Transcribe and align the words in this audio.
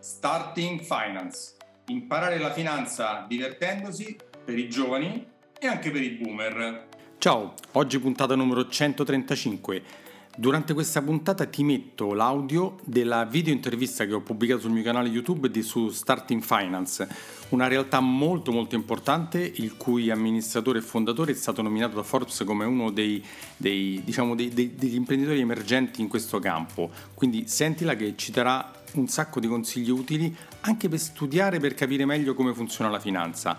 Starting 0.00 0.80
Finance. 0.80 1.56
Imparare 1.88 2.38
la 2.38 2.50
finanza 2.52 3.26
divertendosi 3.28 4.16
per 4.42 4.58
i 4.58 4.66
giovani 4.66 5.26
e 5.58 5.66
anche 5.66 5.90
per 5.90 6.00
i 6.02 6.12
boomer. 6.12 6.88
Ciao, 7.18 7.52
oggi 7.72 7.98
puntata 7.98 8.34
numero 8.34 8.66
135. 8.66 10.08
Durante 10.34 10.72
questa 10.72 11.02
puntata 11.02 11.44
ti 11.44 11.62
metto 11.64 12.14
l'audio 12.14 12.78
della 12.84 13.26
video 13.26 13.52
intervista 13.52 14.06
che 14.06 14.14
ho 14.14 14.22
pubblicato 14.22 14.60
sul 14.60 14.70
mio 14.70 14.82
canale 14.82 15.10
YouTube 15.10 15.50
di, 15.50 15.60
su 15.60 15.90
Starting 15.90 16.40
Finance, 16.40 17.06
una 17.50 17.68
realtà 17.68 18.00
molto 18.00 18.52
molto 18.52 18.76
importante 18.76 19.38
il 19.38 19.76
cui 19.76 20.08
amministratore 20.08 20.78
e 20.78 20.82
fondatore 20.82 21.32
è 21.32 21.34
stato 21.34 21.60
nominato 21.60 21.96
da 21.96 22.04
Forbes 22.04 22.42
come 22.46 22.64
uno 22.64 22.90
dei, 22.90 23.22
dei, 23.58 24.00
diciamo, 24.02 24.34
dei, 24.34 24.48
degli 24.48 24.94
imprenditori 24.94 25.40
emergenti 25.40 26.00
in 26.00 26.08
questo 26.08 26.38
campo. 26.38 26.90
Quindi 27.12 27.46
sentila 27.46 27.94
che 27.94 28.14
ci 28.16 28.30
darà 28.30 28.79
un 28.94 29.08
sacco 29.08 29.40
di 29.40 29.46
consigli 29.46 29.90
utili 29.90 30.34
anche 30.60 30.88
per 30.88 30.98
studiare, 30.98 31.58
per 31.58 31.74
capire 31.74 32.04
meglio 32.04 32.34
come 32.34 32.54
funziona 32.54 32.90
la 32.90 33.00
finanza. 33.00 33.58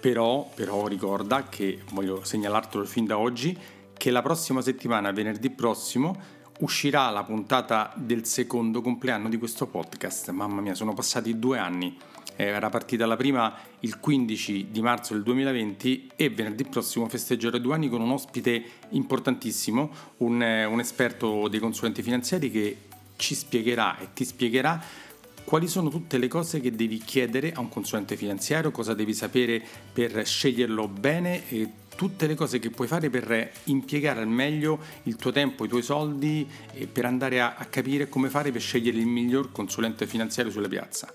Però, 0.00 0.50
però 0.54 0.86
ricorda 0.88 1.48
che, 1.48 1.82
voglio 1.92 2.24
segnalartelo 2.24 2.84
fin 2.84 3.06
da 3.06 3.18
oggi, 3.18 3.56
che 3.92 4.10
la 4.10 4.22
prossima 4.22 4.60
settimana, 4.60 5.12
venerdì 5.12 5.50
prossimo, 5.50 6.40
uscirà 6.58 7.08
la 7.10 7.22
puntata 7.22 7.92
del 7.96 8.24
secondo 8.24 8.80
compleanno 8.80 9.28
di 9.28 9.36
questo 9.36 9.66
podcast. 9.66 10.30
Mamma 10.30 10.60
mia, 10.60 10.74
sono 10.74 10.92
passati 10.92 11.38
due 11.38 11.58
anni. 11.58 11.96
Era 12.34 12.70
partita 12.70 13.06
la 13.06 13.16
prima 13.16 13.54
il 13.80 14.00
15 14.00 14.70
di 14.70 14.80
marzo 14.80 15.12
del 15.12 15.22
2020 15.22 16.10
e 16.16 16.30
venerdì 16.30 16.64
prossimo 16.64 17.08
festeggerò 17.08 17.58
due 17.58 17.74
anni 17.74 17.88
con 17.88 18.00
un 18.00 18.10
ospite 18.10 18.64
importantissimo, 18.90 19.90
un, 20.18 20.40
un 20.40 20.80
esperto 20.80 21.46
dei 21.48 21.60
consulenti 21.60 22.02
finanziari 22.02 22.50
che 22.50 22.76
ci 23.22 23.36
spiegherà 23.36 23.98
e 23.98 24.08
ti 24.12 24.24
spiegherà 24.24 24.82
quali 25.44 25.68
sono 25.68 25.90
tutte 25.90 26.18
le 26.18 26.26
cose 26.26 26.60
che 26.60 26.74
devi 26.74 26.98
chiedere 26.98 27.52
a 27.52 27.60
un 27.60 27.68
consulente 27.68 28.16
finanziario, 28.16 28.70
cosa 28.72 28.94
devi 28.94 29.14
sapere 29.14 29.62
per 29.92 30.26
sceglierlo 30.26 30.88
bene 30.88 31.48
e 31.48 31.70
tutte 31.94 32.26
le 32.26 32.34
cose 32.34 32.58
che 32.58 32.70
puoi 32.70 32.88
fare 32.88 33.10
per 33.10 33.52
impiegare 33.64 34.20
al 34.20 34.28
meglio 34.28 34.80
il 35.04 35.16
tuo 35.16 35.30
tempo, 35.30 35.64
i 35.64 35.68
tuoi 35.68 35.82
soldi 35.82 36.48
e 36.72 36.86
per 36.86 37.04
andare 37.04 37.40
a, 37.40 37.54
a 37.56 37.64
capire 37.66 38.08
come 38.08 38.28
fare 38.28 38.50
per 38.50 38.60
scegliere 38.60 38.98
il 38.98 39.06
miglior 39.06 39.52
consulente 39.52 40.06
finanziario 40.06 40.50
sulla 40.50 40.68
piazza. 40.68 41.12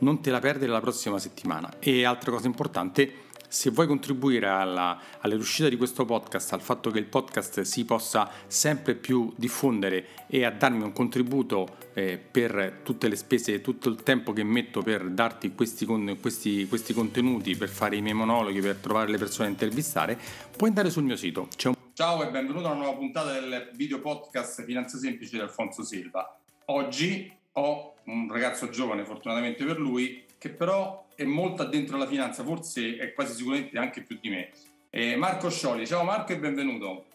Non 0.00 0.20
te 0.20 0.30
la 0.30 0.40
perdere 0.40 0.72
la 0.72 0.80
prossima 0.80 1.18
settimana. 1.18 1.74
E 1.78 2.04
altra 2.04 2.32
cosa 2.32 2.46
importante, 2.46 3.12
se 3.54 3.70
vuoi 3.70 3.86
contribuire 3.86 4.48
alla, 4.48 4.98
alla, 5.20 5.34
riuscita 5.34 5.68
di 5.68 5.76
questo 5.76 6.04
podcast, 6.04 6.52
al 6.52 6.60
fatto 6.60 6.90
che 6.90 6.98
il 6.98 7.04
podcast 7.04 7.60
si 7.60 7.84
possa 7.84 8.28
sempre 8.48 8.96
più 8.96 9.32
diffondere 9.36 10.08
e 10.26 10.44
a 10.44 10.50
darmi 10.50 10.82
un 10.82 10.92
contributo 10.92 11.76
eh, 11.94 12.18
per 12.18 12.80
tutte 12.82 13.06
le 13.06 13.14
spese 13.14 13.54
e 13.54 13.60
tutto 13.60 13.88
il 13.88 14.02
tempo 14.02 14.32
che 14.32 14.42
metto 14.42 14.82
per 14.82 15.08
darti 15.08 15.54
questi, 15.54 15.86
questi, 16.20 16.66
questi, 16.66 16.92
contenuti, 16.92 17.54
per 17.54 17.68
fare 17.68 17.94
i 17.94 18.02
miei 18.02 18.14
monologhi, 18.14 18.58
per 18.60 18.74
trovare 18.76 19.08
le 19.08 19.18
persone 19.18 19.46
da 19.46 19.52
intervistare, 19.52 20.18
puoi 20.56 20.70
andare 20.70 20.90
sul 20.90 21.04
mio 21.04 21.16
sito. 21.16 21.48
Un... 21.62 21.74
Ciao 21.92 22.24
e 22.24 22.30
benvenuto 22.30 22.66
a 22.66 22.72
una 22.72 22.82
nuova 22.82 22.96
puntata 22.96 23.30
del 23.30 23.70
video 23.76 24.00
podcast 24.00 24.64
Finanza 24.64 24.98
Semplice 24.98 25.36
di 25.36 25.42
Alfonso 25.42 25.84
Silva. 25.84 26.40
Oggi 26.66 27.32
ho 27.52 27.94
un 28.06 28.26
ragazzo 28.32 28.68
giovane, 28.68 29.04
fortunatamente 29.04 29.64
per 29.64 29.78
lui, 29.78 30.24
che 30.38 30.48
però 30.48 31.03
è 31.14 31.24
molto 31.24 31.62
addentro 31.62 31.96
alla 31.96 32.06
finanza, 32.06 32.42
forse 32.44 32.96
è 32.96 33.12
quasi 33.12 33.34
sicuramente 33.34 33.78
anche 33.78 34.02
più 34.02 34.18
di 34.20 34.28
me. 34.28 34.50
Eh, 34.90 35.16
Marco 35.16 35.50
Scioli, 35.50 35.86
ciao 35.86 36.04
Marco 36.04 36.32
e 36.32 36.38
benvenuto. 36.38 37.06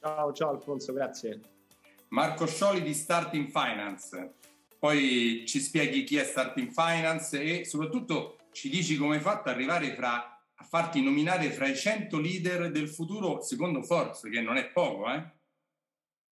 Ciao, 0.00 0.32
ciao 0.32 0.50
Alfonso, 0.50 0.92
grazie. 0.92 1.40
Marco 2.08 2.46
Scioli 2.46 2.82
di 2.82 2.94
Starting 2.94 3.48
Finance. 3.48 4.34
Poi 4.78 5.44
ci 5.46 5.60
spieghi 5.60 6.04
chi 6.04 6.16
è 6.16 6.24
Starting 6.24 6.70
Finance 6.70 7.40
e 7.40 7.64
soprattutto 7.64 8.38
ci 8.52 8.68
dici 8.68 8.96
come 8.96 9.16
hai 9.16 9.20
fatto 9.20 9.48
ad 9.48 9.54
arrivare 9.54 9.94
fra, 9.94 10.40
a 10.54 10.64
farti 10.64 11.02
nominare 11.02 11.50
fra 11.50 11.66
i 11.66 11.76
100 11.76 12.18
leader 12.18 12.70
del 12.70 12.88
futuro 12.88 13.40
secondo 13.42 13.82
Forbes, 13.82 14.22
che 14.30 14.40
non 14.40 14.56
è 14.56 14.70
poco, 14.70 15.10
eh? 15.10 15.36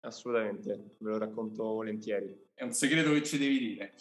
Assolutamente, 0.01 0.95
ve 0.99 1.09
lo 1.09 1.17
racconto 1.17 1.63
volentieri. 1.63 2.49
È 2.53 2.63
un 2.63 2.71
segreto 2.71 3.11
che 3.11 3.23
ci 3.23 3.39
devi 3.39 3.57
dire. 3.57 3.95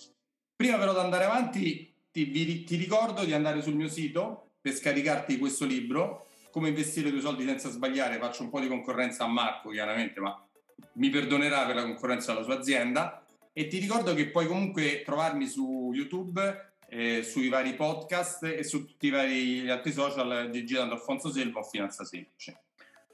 Prima 0.54 0.76
però 0.78 0.92
di 0.92 0.98
andare 0.98 1.24
avanti, 1.24 1.93
ti, 2.14 2.26
vi, 2.26 2.62
ti 2.62 2.76
ricordo 2.76 3.24
di 3.24 3.32
andare 3.32 3.60
sul 3.60 3.74
mio 3.74 3.88
sito 3.88 4.50
per 4.60 4.72
scaricarti 4.72 5.36
questo 5.36 5.64
libro, 5.64 6.28
come 6.52 6.68
investire 6.68 7.08
i 7.08 7.10
tuoi 7.10 7.20
soldi 7.20 7.44
senza 7.44 7.68
sbagliare. 7.70 8.18
Faccio 8.18 8.44
un 8.44 8.50
po' 8.50 8.60
di 8.60 8.68
concorrenza 8.68 9.24
a 9.24 9.26
Marco, 9.26 9.70
chiaramente, 9.70 10.20
ma 10.20 10.40
mi 10.92 11.10
perdonerà 11.10 11.66
per 11.66 11.74
la 11.74 11.82
concorrenza 11.82 12.32
della 12.32 12.44
sua 12.44 12.56
azienda. 12.56 13.20
E 13.52 13.66
ti 13.66 13.78
ricordo 13.78 14.14
che 14.14 14.30
puoi 14.30 14.46
comunque 14.46 15.02
trovarmi 15.04 15.48
su 15.48 15.90
YouTube, 15.92 16.74
eh, 16.88 17.24
sui 17.24 17.48
vari 17.48 17.74
podcast 17.74 18.44
e 18.44 18.62
su 18.62 18.86
tutti 18.86 19.08
i 19.08 19.10
vari 19.10 19.68
altri 19.68 19.90
social 19.90 20.50
digitando 20.50 20.94
Alfonso 20.94 21.32
Selva 21.32 21.58
o 21.58 21.64
Finanza 21.64 22.04
Semplice. 22.04 22.60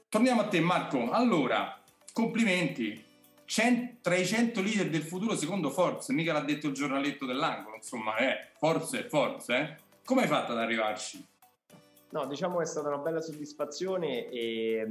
Torniamo 0.09 0.41
a 0.41 0.47
te 0.47 0.59
Marco. 0.59 1.09
Allora, 1.09 1.81
complimenti, 2.13 3.03
tra 4.01 4.15
i 4.15 4.25
100 4.25 4.61
leader 4.61 4.89
del 4.89 5.01
futuro 5.01 5.35
secondo 5.35 5.69
Forbes, 5.69 6.07
mica 6.09 6.31
l'ha 6.31 6.41
detto 6.41 6.67
il 6.67 6.73
giornaletto 6.73 7.25
dell'angolo, 7.25 7.75
insomma, 7.75 8.15
eh, 8.17 8.51
Forbes 8.57 8.93
è 8.93 9.07
Forbes, 9.07 9.49
eh. 9.49 9.77
Come 10.05 10.21
hai 10.21 10.27
fatto 10.27 10.53
ad 10.53 10.59
arrivarci? 10.59 11.25
No, 12.11 12.25
diciamo 12.27 12.57
che 12.57 12.63
è 12.63 12.67
stata 12.67 12.87
una 12.87 12.97
bella 12.97 13.21
soddisfazione 13.21 14.29
e 14.29 14.89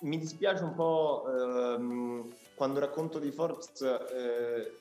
mi 0.00 0.18
dispiace 0.18 0.64
un 0.64 0.74
po' 0.74 1.24
ehm, 1.26 2.28
quando 2.54 2.80
racconto 2.80 3.18
di 3.18 3.30
Forbes, 3.30 3.80
eh, 3.80 4.78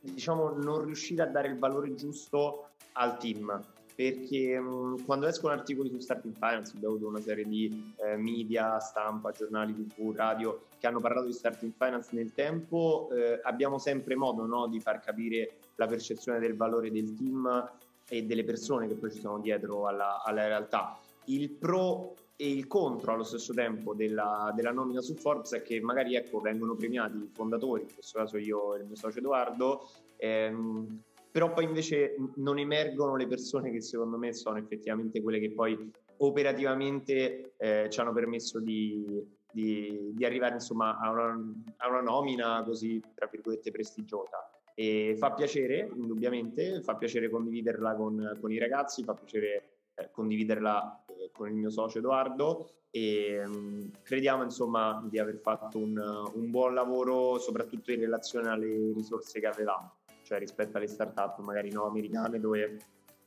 diciamo, 0.00 0.50
non 0.50 0.84
riuscire 0.84 1.22
a 1.22 1.26
dare 1.26 1.48
il 1.48 1.58
valore 1.58 1.94
giusto 1.94 2.70
al 2.92 3.18
team 3.18 3.76
perché 3.98 4.56
mh, 4.60 5.04
quando 5.04 5.26
escono 5.26 5.54
articoli 5.54 5.90
su 5.90 5.98
Starting 5.98 6.32
Finance, 6.34 6.76
abbiamo 6.76 6.94
avuto 6.94 7.10
una 7.10 7.20
serie 7.20 7.44
di 7.44 7.92
eh, 7.96 8.16
media, 8.16 8.78
stampa, 8.78 9.32
giornali 9.32 9.74
TV, 9.74 10.14
radio 10.14 10.66
che 10.78 10.86
hanno 10.86 11.00
parlato 11.00 11.26
di 11.26 11.32
Starting 11.32 11.72
Finance 11.76 12.10
nel 12.12 12.32
tempo, 12.32 13.08
eh, 13.10 13.40
abbiamo 13.42 13.78
sempre 13.78 14.14
modo 14.14 14.46
no, 14.46 14.68
di 14.68 14.78
far 14.78 15.00
capire 15.00 15.50
la 15.74 15.88
percezione 15.88 16.38
del 16.38 16.54
valore 16.54 16.92
del 16.92 17.12
team 17.16 17.72
e 18.08 18.22
delle 18.22 18.44
persone 18.44 18.86
che 18.86 18.94
poi 18.94 19.10
ci 19.10 19.18
sono 19.18 19.40
dietro 19.40 19.88
alla, 19.88 20.22
alla 20.22 20.46
realtà. 20.46 20.96
Il 21.24 21.50
pro 21.50 22.14
e 22.36 22.52
il 22.52 22.68
contro 22.68 23.14
allo 23.14 23.24
stesso 23.24 23.52
tempo 23.52 23.94
della, 23.94 24.52
della, 24.54 24.70
nomina 24.70 25.00
su 25.00 25.16
Forbes 25.16 25.54
è 25.54 25.62
che 25.62 25.80
magari 25.80 26.14
ecco, 26.14 26.38
vengono 26.38 26.76
premiati 26.76 27.16
i 27.16 27.30
fondatori, 27.32 27.82
in 27.82 27.92
questo 27.92 28.20
caso 28.20 28.36
io 28.36 28.76
e 28.76 28.78
il 28.78 28.84
mio 28.84 28.94
socio 28.94 29.18
Edoardo, 29.18 29.88
ehm, 30.18 31.02
però 31.30 31.52
poi 31.52 31.64
invece 31.64 32.16
non 32.36 32.58
emergono 32.58 33.16
le 33.16 33.26
persone 33.26 33.70
che 33.70 33.80
secondo 33.80 34.16
me 34.16 34.32
sono 34.32 34.58
effettivamente 34.58 35.22
quelle 35.22 35.38
che 35.38 35.52
poi 35.52 35.90
operativamente 36.18 37.54
eh, 37.56 37.88
ci 37.90 38.00
hanno 38.00 38.12
permesso 38.12 38.60
di, 38.60 39.22
di, 39.52 40.10
di 40.12 40.24
arrivare 40.24 40.54
insomma 40.54 40.98
a 40.98 41.10
una, 41.10 41.54
a 41.76 41.88
una, 41.88 42.00
nomina 42.00 42.62
così 42.64 43.00
tra 43.14 43.28
virgolette 43.30 43.70
prestigiosa. 43.70 44.50
E 44.74 45.16
fa 45.18 45.32
piacere, 45.32 45.90
indubbiamente, 45.96 46.80
fa 46.82 46.94
piacere 46.94 47.28
condividerla 47.28 47.94
con, 47.94 48.38
con 48.40 48.52
i 48.52 48.58
ragazzi, 48.58 49.02
fa 49.02 49.14
piacere 49.14 49.78
eh, 49.94 50.10
condividerla 50.12 51.04
eh, 51.06 51.30
con 51.32 51.48
il 51.48 51.54
mio 51.54 51.70
socio 51.70 51.98
Edoardo 51.98 52.70
e 52.90 53.42
mm, 53.44 53.88
crediamo 54.02 54.44
insomma 54.44 55.04
di 55.08 55.18
aver 55.18 55.38
fatto 55.38 55.78
un, 55.78 55.98
un 56.32 56.50
buon 56.50 56.74
lavoro 56.74 57.38
soprattutto 57.38 57.92
in 57.92 58.00
relazione 58.00 58.48
alle 58.48 58.92
risorse 58.94 59.40
che 59.40 59.46
avevamo 59.46 59.96
cioè 60.28 60.38
rispetto 60.38 60.76
alle 60.76 60.88
start-up 60.88 61.38
magari 61.38 61.70
no 61.70 61.86
americane 61.86 62.38
dove 62.38 62.76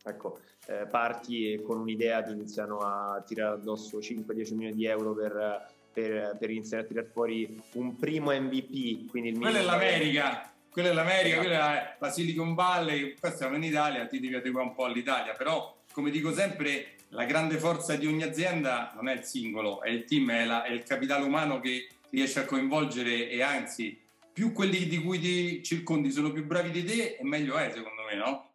ecco, 0.03 0.39
eh, 0.67 0.85
parti 0.85 1.51
e 1.51 1.62
con 1.63 1.79
un'idea 1.79 2.22
ti 2.22 2.31
iniziano 2.31 2.78
a 2.78 3.23
tirare 3.25 3.56
addosso 3.56 3.97
5-10 3.97 4.53
milioni 4.53 4.75
di 4.75 4.85
euro 4.85 5.16
per, 5.16 5.67
per, 5.91 6.38
per, 6.38 6.50
iniziare 6.51 6.84
a 6.84 6.85
tirare 6.85 7.07
fuori 7.07 7.59
un 7.73 7.95
primo 7.95 8.31
MVP. 8.31 9.09
Quindi 9.09 9.29
il 9.29 9.40
quella 9.40 9.57
è 9.57 9.63
l'America, 9.63 10.51
quella 10.69 10.90
è 10.90 10.94
l'America, 10.94 11.40
esatto. 11.40 11.40
quella 11.40 11.73
è 11.73 11.95
la 11.97 12.09
Silicon 12.11 12.53
Valley, 12.53 13.16
qua 13.19 13.31
siamo 13.31 13.56
in 13.56 13.64
Italia, 13.64 14.05
ti 14.05 14.20
devi 14.20 14.35
adeguare 14.35 14.67
un 14.67 14.75
po' 14.75 14.85
all'Italia, 14.85 15.34
però 15.34 15.75
come 15.91 16.11
dico 16.11 16.31
sempre 16.31 16.97
la 17.09 17.25
grande 17.25 17.58
forza 17.58 17.96
di 17.96 18.05
ogni 18.05 18.22
azienda 18.22 18.91
non 18.93 19.08
è 19.08 19.14
il 19.14 19.23
singolo, 19.23 19.81
è 19.81 19.90
il 19.90 20.05
team, 20.05 20.31
è, 20.31 20.46
la, 20.46 20.64
è 20.64 20.72
il 20.72 20.84
capitale 20.84 21.25
umano 21.25 21.59
che 21.59 21.87
riesce 22.11 22.41
a 22.41 22.46
coinvolgere 22.46 23.28
e 23.28 23.41
anzi 23.41 23.99
più 24.41 24.53
quelli 24.53 24.88
di 24.88 24.97
cui 24.97 25.20
ti 25.20 25.61
circondi 25.61 26.09
sono 26.09 26.32
più 26.32 26.43
bravi 26.47 26.72
di 26.72 26.84
te, 26.84 27.16
e 27.16 27.23
meglio 27.23 27.58
è, 27.58 27.70
secondo 27.70 28.02
me, 28.09 28.16
no? 28.16 28.53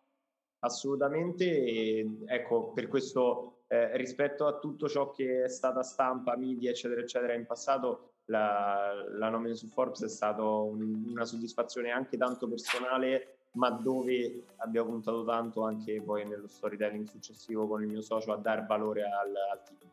Assolutamente, 0.65 1.45
e, 1.45 2.09
ecco, 2.27 2.73
per 2.73 2.89
questo 2.89 3.61
eh, 3.69 3.97
rispetto 3.97 4.49
a 4.49 4.59
tutto 4.59 4.89
ciò 4.89 5.13
che 5.13 5.45
è 5.45 5.49
stata 5.49 5.85
stampa, 5.85 6.37
media, 6.37 6.71
eccetera, 6.71 7.01
eccetera, 7.01 7.35
in 7.35 7.47
passato, 7.47 8.15
la, 8.25 8.95
la 9.13 9.29
nomina 9.29 9.55
su 9.55 9.69
Forbes 9.69 10.03
è 10.03 10.09
stata 10.09 10.43
un, 10.43 11.05
una 11.07 11.25
soddisfazione 11.25 11.93
anche 11.93 12.17
tanto 12.17 12.49
personale, 12.49 13.37
ma 13.53 13.71
dove 13.71 14.43
abbiamo 14.57 14.91
puntato 14.91 15.25
tanto 15.25 15.63
anche 15.63 16.03
poi 16.03 16.27
nello 16.27 16.49
storytelling 16.49 17.07
successivo 17.07 17.69
con 17.69 17.83
il 17.83 17.89
mio 17.89 18.03
socio 18.03 18.33
a 18.33 18.37
dar 18.39 18.67
valore 18.67 19.05
al, 19.05 19.33
al 19.53 19.63
team. 19.63 19.89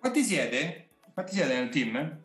Quanti 0.00 0.22
siete? 0.22 0.88
Quanti 1.12 1.34
siete 1.34 1.52
nel 1.52 1.68
team? 1.68 2.22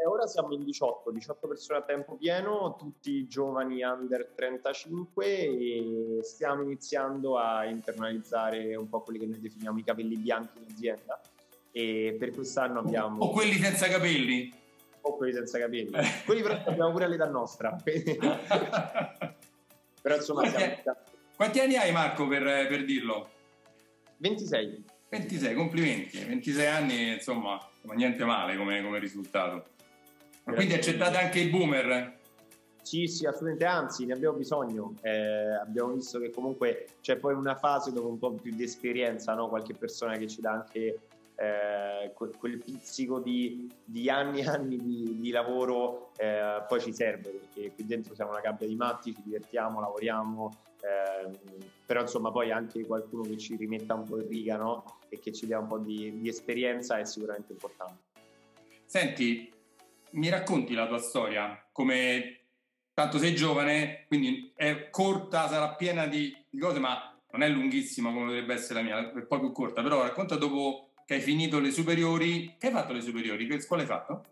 Eh, 0.00 0.06
ora 0.06 0.26
siamo 0.26 0.54
in 0.54 0.64
18, 0.64 1.10
18 1.10 1.46
persone 1.46 1.80
a 1.80 1.82
tempo 1.82 2.16
pieno, 2.16 2.74
tutti 2.78 3.26
giovani 3.26 3.82
under 3.82 4.32
35 4.34 5.26
e 5.26 6.20
stiamo 6.22 6.62
iniziando 6.62 7.36
a 7.36 7.66
internalizzare 7.66 8.74
un 8.76 8.88
po' 8.88 9.02
quelli 9.02 9.18
che 9.18 9.26
noi 9.26 9.40
definiamo 9.40 9.78
i 9.78 9.84
capelli 9.84 10.16
bianchi 10.16 10.56
in 10.56 10.64
azienda 10.72 11.20
e 11.70 12.16
per 12.18 12.30
quest'anno 12.30 12.78
abbiamo... 12.78 13.24
O 13.24 13.30
quelli 13.30 13.58
senza 13.58 13.88
capelli? 13.88 14.50
O 15.02 15.16
quelli 15.18 15.34
senza 15.34 15.58
capelli. 15.58 15.92
quelli 16.24 16.40
però 16.40 16.62
abbiamo 16.64 16.92
pure 16.92 17.06
l'età 17.06 17.28
nostra. 17.28 17.76
però 20.00 20.16
insomma 20.16 20.50
quanti, 20.50 20.80
siamo... 20.82 20.98
quanti 21.36 21.60
anni 21.60 21.76
hai 21.76 21.92
Marco 21.92 22.26
per, 22.26 22.42
per 22.68 22.86
dirlo? 22.86 23.28
26. 24.16 24.82
26, 25.10 25.54
complimenti. 25.54 26.24
26 26.24 26.66
anni, 26.66 27.12
insomma, 27.12 27.60
niente 27.94 28.24
male 28.24 28.56
come, 28.56 28.82
come 28.82 28.98
risultato. 28.98 29.76
Grazie 30.50 30.66
Quindi 30.66 30.74
accettate 30.74 31.16
anche 31.16 31.38
i 31.38 31.48
boomer? 31.48 32.18
Sì, 32.82 33.06
sì, 33.06 33.26
assolutamente, 33.26 33.64
anzi 33.64 34.04
ne 34.04 34.14
abbiamo 34.14 34.36
bisogno. 34.36 34.94
Eh, 35.02 35.54
abbiamo 35.60 35.92
visto 35.92 36.18
che 36.18 36.30
comunque 36.30 36.86
c'è 37.00 37.16
poi 37.16 37.34
una 37.34 37.54
fase 37.54 37.92
dove 37.92 38.08
un 38.08 38.18
po' 38.18 38.32
più 38.32 38.52
di 38.54 38.64
esperienza, 38.64 39.34
no? 39.34 39.48
qualche 39.48 39.74
persona 39.74 40.16
che 40.16 40.26
ci 40.26 40.40
dà 40.40 40.52
anche 40.52 40.98
eh, 41.36 42.12
quel, 42.12 42.58
pizzico 42.58 43.18
di, 43.18 43.70
di, 43.84 44.10
anni 44.10 44.40
e 44.40 44.46
anni 44.46 44.76
di, 44.76 45.18
di 45.20 45.30
lavoro 45.30 46.10
eh, 46.18 46.62
poi 46.68 46.80
ci 46.80 46.92
serve 46.92 47.30
perché 47.30 47.72
qui 47.72 47.86
dentro 47.86 48.14
siamo 48.14 48.32
una 48.32 48.40
gabbia 48.40 48.66
di 48.66 48.76
matti, 48.76 49.14
ci 49.14 49.22
divertiamo, 49.22 49.80
lavoriamo, 49.80 50.50
eh, 50.82 51.38
però 51.86 52.02
insomma 52.02 52.30
poi 52.30 52.50
anche 52.50 52.84
qualcuno 52.84 53.22
che 53.22 53.38
ci 53.38 53.56
rimetta 53.56 53.94
un 53.94 54.04
po' 54.04 54.20
in 54.20 54.28
riga 54.28 54.56
no? 54.56 54.98
e 55.08 55.18
che 55.18 55.32
ci 55.32 55.46
dia 55.46 55.58
un 55.58 55.66
po' 55.66 55.78
di, 55.78 56.18
di 56.18 56.28
esperienza 56.28 56.98
è 56.98 57.04
sicuramente 57.04 57.52
importante. 57.52 58.02
Senti, 58.84 59.50
mi 60.12 60.28
racconti 60.28 60.74
la 60.74 60.86
tua 60.86 60.98
storia 60.98 61.68
come 61.72 62.40
tanto 62.92 63.18
sei 63.18 63.34
giovane, 63.34 64.04
quindi 64.08 64.52
è 64.54 64.90
corta, 64.90 65.48
sarà 65.48 65.74
piena 65.74 66.06
di, 66.06 66.34
di, 66.48 66.58
cose, 66.58 66.78
ma 66.78 67.18
non 67.30 67.42
è 67.42 67.48
lunghissima 67.48 68.12
come 68.12 68.26
dovrebbe 68.26 68.54
essere 68.54 68.82
la 68.82 68.84
mia, 68.84 69.12
è 69.12 69.22
poi 69.22 69.38
più 69.38 69.52
corta, 69.52 69.82
però 69.82 70.02
racconta 70.02 70.36
dopo 70.36 70.90
che 71.10 71.16
hai 71.16 71.20
finito 71.20 71.58
le 71.58 71.72
superiori. 71.72 72.54
Che 72.56 72.68
hai 72.68 72.72
fatto 72.72 72.92
le 72.92 73.00
superiori? 73.00 73.46
Che 73.46 73.60
scuola 73.60 73.82
hai 73.82 73.88
fatto? 73.88 74.24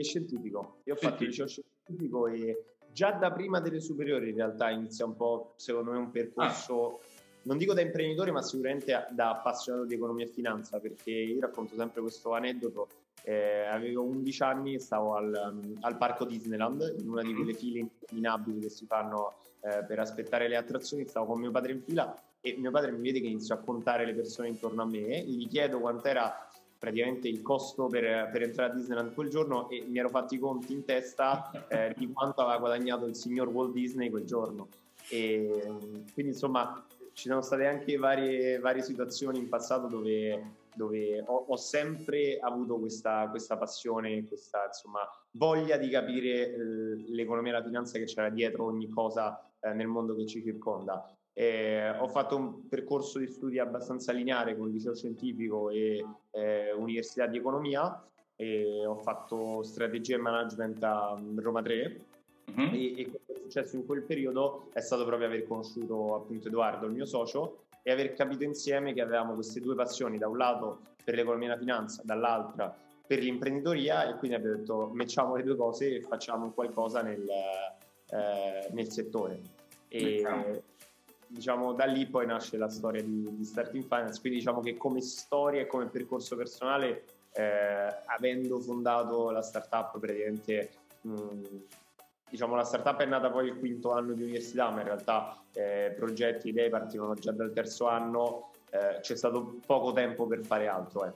Scientifico. 0.00 0.80
Io 0.84 0.92
ho 0.94 0.96
fatto 0.96 1.22
il 1.22 1.30
liceo 1.30 1.46
scientifico 1.46 2.26
e 2.26 2.64
già 2.92 3.12
da 3.12 3.32
prima 3.32 3.60
delle 3.60 3.80
superiori 3.80 4.28
in 4.28 4.36
realtà 4.36 4.68
inizia 4.68 5.06
un 5.06 5.16
po', 5.16 5.54
secondo 5.56 5.92
me, 5.92 5.96
un 5.96 6.10
percorso, 6.10 6.96
ah. 6.96 6.98
non 7.44 7.56
dico 7.56 7.72
da 7.72 7.80
imprenditore, 7.80 8.30
ma 8.30 8.42
sicuramente 8.42 9.06
da 9.10 9.30
appassionato 9.30 9.86
di 9.86 9.94
economia 9.94 10.26
e 10.26 10.28
finanza, 10.28 10.78
perché 10.80 11.10
io 11.10 11.40
racconto 11.40 11.76
sempre 11.76 12.02
questo 12.02 12.32
aneddoto. 12.32 12.88
Eh, 13.24 13.66
avevo 13.66 14.02
11 14.04 14.42
anni 14.42 14.74
e 14.74 14.80
stavo 14.80 15.14
al, 15.14 15.74
al, 15.80 15.96
parco 15.96 16.24
Disneyland, 16.24 16.96
in 16.98 17.08
una 17.08 17.22
di 17.22 17.34
quelle 17.34 17.54
file 17.54 17.80
interminabili 17.80 18.60
che 18.60 18.68
si 18.68 18.86
fanno 18.86 19.34
eh, 19.60 19.84
per 19.84 19.98
aspettare 19.98 20.48
le 20.48 20.56
attrazioni, 20.56 21.06
stavo 21.06 21.26
con 21.26 21.40
mio 21.40 21.50
padre 21.50 21.72
in 21.72 21.82
fila 21.82 22.14
e 22.40 22.56
mio 22.58 22.72
padre 22.72 22.90
mi 22.90 23.00
vede 23.00 23.20
che 23.20 23.28
inizio 23.28 23.54
a 23.54 23.58
contare 23.58 24.04
le 24.04 24.14
persone 24.14 24.48
intorno 24.48 24.82
a 24.82 24.86
me, 24.86 25.22
gli 25.24 25.46
chiedo 25.46 25.78
quant'era 25.78 26.48
praticamente 26.76 27.28
il 27.28 27.42
costo 27.42 27.86
per, 27.86 28.28
per, 28.32 28.42
entrare 28.42 28.72
a 28.72 28.74
Disneyland 28.74 29.14
quel 29.14 29.28
giorno 29.28 29.70
e 29.70 29.84
mi 29.86 30.00
ero 30.00 30.08
fatti 30.08 30.34
i 30.34 30.38
conti 30.40 30.72
in 30.72 30.84
testa 30.84 31.68
eh, 31.68 31.94
di 31.96 32.10
quanto 32.12 32.40
aveva 32.40 32.58
guadagnato 32.58 33.06
il 33.06 33.14
signor 33.14 33.46
Walt 33.46 33.72
Disney 33.72 34.10
quel 34.10 34.24
giorno. 34.24 34.66
E, 35.08 35.62
quindi 36.12 36.32
insomma 36.32 36.84
ci 37.12 37.28
sono 37.28 37.40
state 37.40 37.66
anche 37.66 37.96
varie, 37.96 38.58
varie 38.58 38.82
situazioni 38.82 39.38
in 39.38 39.48
passato 39.48 39.86
dove, 39.86 40.42
dove 40.74 41.22
ho, 41.26 41.46
ho, 41.48 41.56
sempre 41.56 42.38
avuto 42.38 42.78
questa, 42.78 43.28
questa 43.28 43.56
passione, 43.56 44.24
questa 44.26 44.66
insomma, 44.66 45.00
voglia 45.32 45.76
di 45.76 45.88
capire 45.88 46.52
eh, 46.52 46.56
l'economia 47.08 47.52
e 47.52 47.54
la 47.54 47.64
finanza 47.64 47.98
che 47.98 48.04
c'era 48.04 48.30
dietro 48.30 48.64
ogni 48.64 48.88
cosa 48.88 49.48
eh, 49.60 49.72
nel 49.72 49.86
mondo 49.86 50.14
che 50.14 50.26
ci 50.26 50.42
circonda. 50.42 51.14
Eh, 51.34 51.90
ho 51.98 52.08
fatto 52.08 52.36
un 52.36 52.68
percorso 52.68 53.18
di 53.18 53.26
studi 53.26 53.58
abbastanza 53.58 54.12
lineare 54.12 54.56
con 54.56 54.68
il 54.68 54.74
liceo 54.74 54.94
scientifico 54.94 55.70
e 55.70 56.04
eh, 56.30 56.72
università 56.72 57.26
di 57.26 57.38
economia 57.38 58.04
e 58.36 58.84
ho 58.84 58.96
fatto 58.96 59.62
strategia 59.62 60.16
e 60.16 60.18
management 60.18 60.82
a 60.82 61.18
Roma 61.36 61.62
3 61.62 62.00
uh-huh. 62.46 62.62
Mhm. 62.62 62.74
e, 62.74 63.00
e 63.00 63.04
quello 63.04 63.24
che 63.26 63.32
è 63.32 63.40
successo 63.40 63.76
in 63.76 63.86
quel 63.86 64.02
periodo 64.02 64.68
è 64.72 64.80
stato 64.80 65.04
proprio 65.06 65.28
aver 65.28 65.46
conosciuto 65.46 66.14
appunto 66.16 66.48
Edoardo, 66.48 66.86
il 66.86 66.92
mio 66.92 67.06
socio, 67.06 67.61
e 67.82 67.90
aver 67.90 68.14
capito 68.14 68.44
insieme 68.44 68.92
che 68.92 69.00
avevamo 69.00 69.34
queste 69.34 69.60
due 69.60 69.74
passioni, 69.74 70.18
da 70.18 70.28
un 70.28 70.36
lato 70.36 70.80
per 71.04 71.14
l'economia 71.14 71.48
e 71.48 71.50
la 71.50 71.58
finanza, 71.58 72.02
dall'altra 72.04 72.74
per 73.06 73.18
l'imprenditoria 73.18 74.08
e 74.08 74.16
quindi 74.16 74.36
abbiamo 74.36 74.56
detto 74.56 74.90
mettiamo 74.92 75.36
le 75.36 75.42
due 75.42 75.56
cose 75.56 75.96
e 75.96 76.00
facciamo 76.00 76.50
qualcosa 76.52 77.02
nel, 77.02 77.28
eh, 77.28 78.68
nel 78.70 78.90
settore. 78.90 79.40
E, 79.88 80.62
diciamo, 81.26 81.72
da 81.72 81.84
lì 81.84 82.06
poi 82.06 82.26
nasce 82.26 82.56
la 82.56 82.68
storia 82.68 83.02
di, 83.02 83.36
di 83.36 83.44
Starting 83.44 83.84
Finance, 83.84 84.20
quindi 84.20 84.38
diciamo 84.38 84.60
che 84.60 84.76
come 84.76 85.00
storia 85.00 85.62
e 85.62 85.66
come 85.66 85.86
percorso 85.86 86.36
personale, 86.36 87.04
eh, 87.32 87.96
avendo 88.06 88.60
fondato 88.60 89.30
la 89.30 89.42
startup 89.42 89.98
praticamente... 89.98 90.70
Mh, 91.02 91.40
diciamo 92.32 92.56
la 92.56 92.64
startup 92.64 92.98
è 92.98 93.04
nata 93.04 93.30
poi 93.30 93.48
il 93.48 93.58
quinto 93.58 93.92
anno 93.92 94.14
di 94.14 94.22
università, 94.22 94.70
ma 94.70 94.80
in 94.80 94.86
realtà 94.86 95.44
eh, 95.52 95.92
progetti, 95.94 96.48
idee 96.48 96.70
partivano 96.70 97.12
già 97.12 97.30
dal 97.30 97.52
terzo 97.52 97.88
anno, 97.88 98.52
eh, 98.70 99.00
c'è 99.02 99.14
stato 99.14 99.58
poco 99.66 99.92
tempo 99.92 100.26
per 100.26 100.42
fare 100.42 100.66
altro. 100.66 101.04
Eh. 101.04 101.12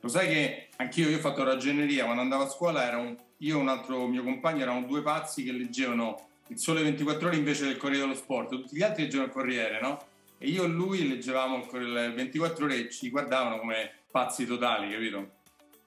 Lo 0.00 0.08
sai 0.08 0.26
che 0.26 0.68
anch'io 0.78 1.08
io 1.08 1.18
ho 1.18 1.20
fatto 1.20 1.44
ragioneria, 1.44 2.02
quando 2.02 2.22
andavo 2.22 2.42
a 2.42 2.48
scuola 2.48 2.96
un, 2.96 3.16
io 3.36 3.56
e 3.56 3.60
un 3.60 3.68
altro 3.68 4.04
mio 4.08 4.24
compagno 4.24 4.62
eravamo 4.62 4.84
due 4.84 5.00
pazzi 5.00 5.44
che 5.44 5.52
leggevano 5.52 6.26
il 6.48 6.58
Sole 6.58 6.82
24 6.82 7.28
Ore 7.28 7.36
invece 7.36 7.66
del 7.66 7.76
Corriere 7.76 8.02
dello 8.02 8.16
Sport, 8.16 8.48
tutti 8.48 8.76
gli 8.76 8.82
altri 8.82 9.04
leggevano 9.04 9.28
il 9.28 9.34
Corriere, 9.34 9.80
no? 9.80 9.98
E 10.38 10.48
io 10.48 10.64
e 10.64 10.66
lui 10.66 11.08
leggevamo 11.08 11.68
il 11.74 12.12
24 12.16 12.64
Ore 12.64 12.76
e 12.78 12.90
ci 12.90 13.10
guardavano 13.10 13.60
come 13.60 13.92
pazzi 14.10 14.44
totali, 14.44 14.90
capito? 14.90 15.40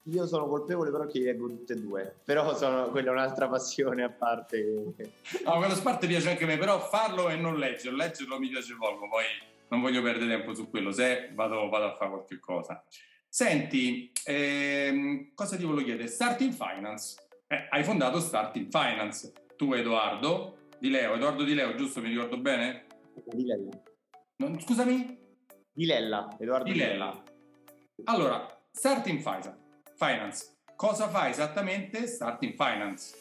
Io 0.08 0.28
sono 0.28 0.48
colpevole 0.48 0.92
però 0.92 1.08
che 1.08 1.20
leggo 1.20 1.48
tutte 1.48 1.74
e 1.74 1.78
due, 1.78 2.16
però 2.24 2.56
sono, 2.56 2.90
quella 2.90 3.10
è 3.10 3.14
un'altra 3.14 3.48
passione 3.48 4.04
a 4.04 4.10
parte. 4.10 4.94
No, 5.44 5.58
quello 5.58 5.74
sport 5.74 6.06
piace 6.06 6.30
anche 6.30 6.44
a 6.44 6.48
me, 6.48 6.58
però 6.58 6.80
farlo 6.80 7.28
e 7.28 7.36
non 7.36 7.58
leggerlo, 7.58 7.98
leggerlo 7.98 8.38
mi 8.38 8.50
piace 8.50 8.76
poco, 8.78 9.10
poi 9.10 9.24
non 9.70 9.82
voglio 9.82 10.04
perdere 10.04 10.38
tempo 10.38 10.54
su 10.54 10.70
quello, 10.70 10.92
se 10.92 11.32
vado, 11.34 11.70
vado 11.70 11.86
a 11.86 11.96
fare 11.96 12.12
qualche 12.12 12.38
cosa. 12.40 12.84
Senti, 13.28 14.12
ehm, 14.26 15.32
cosa 15.34 15.58
ti 15.58 15.64
volevo 15.64 15.84
chiedere? 15.84 16.08
Starting 16.08 16.54
Finance, 16.54 17.16
eh, 17.48 17.68
hai 17.72 17.84
fondato 17.84 18.20
Starting 18.20 18.68
Finance, 18.70 19.34
tu 19.56 19.74
Edoardo 19.74 20.70
Di 20.78 20.92
Leo, 20.92 21.16
Edoardo 21.16 21.44
Di 21.44 21.56
Leo, 21.56 21.74
giusto? 21.74 22.00
Mi 22.00 22.10
ricordo 22.10 22.38
bene? 22.38 22.86
Di 23.26 23.44
Lella. 23.44 23.72
Non, 24.36 24.60
scusami? 24.60 25.18
Di 25.74 25.86
Lella, 25.86 26.36
Edoardo 26.38 26.72
Di 26.72 26.78
Lella. 26.78 27.24
Allora, 28.04 28.46
Starting 28.72 29.20
Finance. 29.20 29.64
Cosa 30.76 31.08
fa 31.08 31.30
esattamente 31.30 32.06
Starting 32.06 32.54
Finance? 32.54 33.16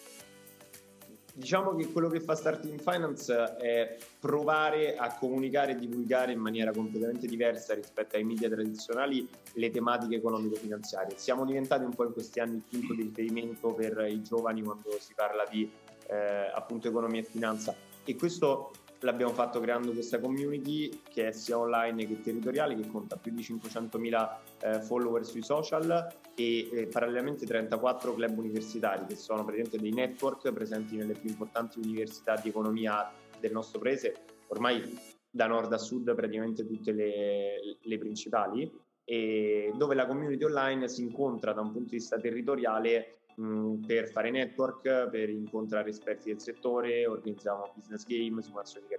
Diciamo 1.32 1.74
che 1.74 1.90
quello 1.90 2.08
che 2.08 2.20
fa 2.20 2.34
Starting 2.34 2.80
Finance 2.80 3.56
è 3.56 3.96
provare 4.20 4.96
a 4.96 5.16
comunicare 5.16 5.72
e 5.72 5.74
divulgare 5.76 6.32
in 6.32 6.38
maniera 6.38 6.72
completamente 6.72 7.26
diversa 7.26 7.74
rispetto 7.74 8.16
ai 8.16 8.24
media 8.24 8.48
tradizionali 8.48 9.28
le 9.54 9.70
tematiche 9.70 10.16
economico-finanziarie. 10.16 11.16
Siamo 11.16 11.44
diventati 11.44 11.84
un 11.84 11.94
po' 11.94 12.04
in 12.04 12.12
questi 12.12 12.40
anni 12.40 12.56
il 12.56 12.62
punto 12.68 12.94
di 12.94 13.02
riferimento 13.02 13.72
per 13.72 14.06
i 14.08 14.22
giovani 14.22 14.62
quando 14.62 14.96
si 14.98 15.12
parla 15.14 15.44
di 15.48 15.70
eh, 16.08 16.50
appunto 16.52 16.88
economia 16.88 17.20
e 17.20 17.24
finanza 17.24 17.74
e 18.04 18.16
questo 18.16 18.70
l'abbiamo 19.04 19.32
fatto 19.32 19.60
creando 19.60 19.92
questa 19.92 20.18
community 20.18 21.02
che 21.08 21.28
è 21.28 21.32
sia 21.32 21.58
online 21.58 22.06
che 22.06 22.20
territoriale 22.20 22.74
che 22.74 22.88
conta 22.88 23.16
più 23.16 23.32
di 23.32 23.42
500.000 23.42 24.36
eh, 24.62 24.80
follower 24.80 25.24
sui 25.24 25.42
social 25.42 26.06
e 26.34 26.68
eh, 26.72 26.86
parallelamente 26.86 27.46
34 27.46 28.14
club 28.14 28.38
universitari 28.38 29.06
che 29.06 29.16
sono 29.16 29.44
praticamente 29.44 29.78
dei 29.78 29.92
network 29.92 30.50
presenti 30.52 30.96
nelle 30.96 31.12
più 31.12 31.28
importanti 31.28 31.78
università 31.78 32.36
di 32.36 32.48
economia 32.48 33.10
del 33.38 33.52
nostro 33.52 33.78
paese 33.78 34.16
ormai 34.48 34.98
da 35.30 35.46
nord 35.46 35.72
a 35.72 35.78
sud 35.78 36.14
praticamente 36.14 36.66
tutte 36.66 36.92
le, 36.92 37.78
le 37.80 37.98
principali 37.98 38.70
dove 39.04 39.94
la 39.94 40.06
community 40.06 40.44
online 40.44 40.88
si 40.88 41.02
incontra 41.02 41.52
da 41.52 41.60
un 41.60 41.72
punto 41.72 41.90
di 41.90 41.96
vista 41.96 42.18
territoriale 42.18 43.18
mh, 43.34 43.86
per 43.86 44.10
fare 44.10 44.30
network, 44.30 45.08
per 45.08 45.28
incontrare 45.28 45.90
esperti 45.90 46.30
del 46.30 46.40
settore, 46.40 47.06
organizziamo 47.06 47.72
business 47.74 48.04
game, 48.04 48.42
simulazioni 48.42 48.86
di 48.88 48.96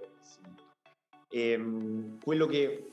E 1.28 1.56
mh, 1.56 2.18
quello 2.22 2.46
che 2.46 2.88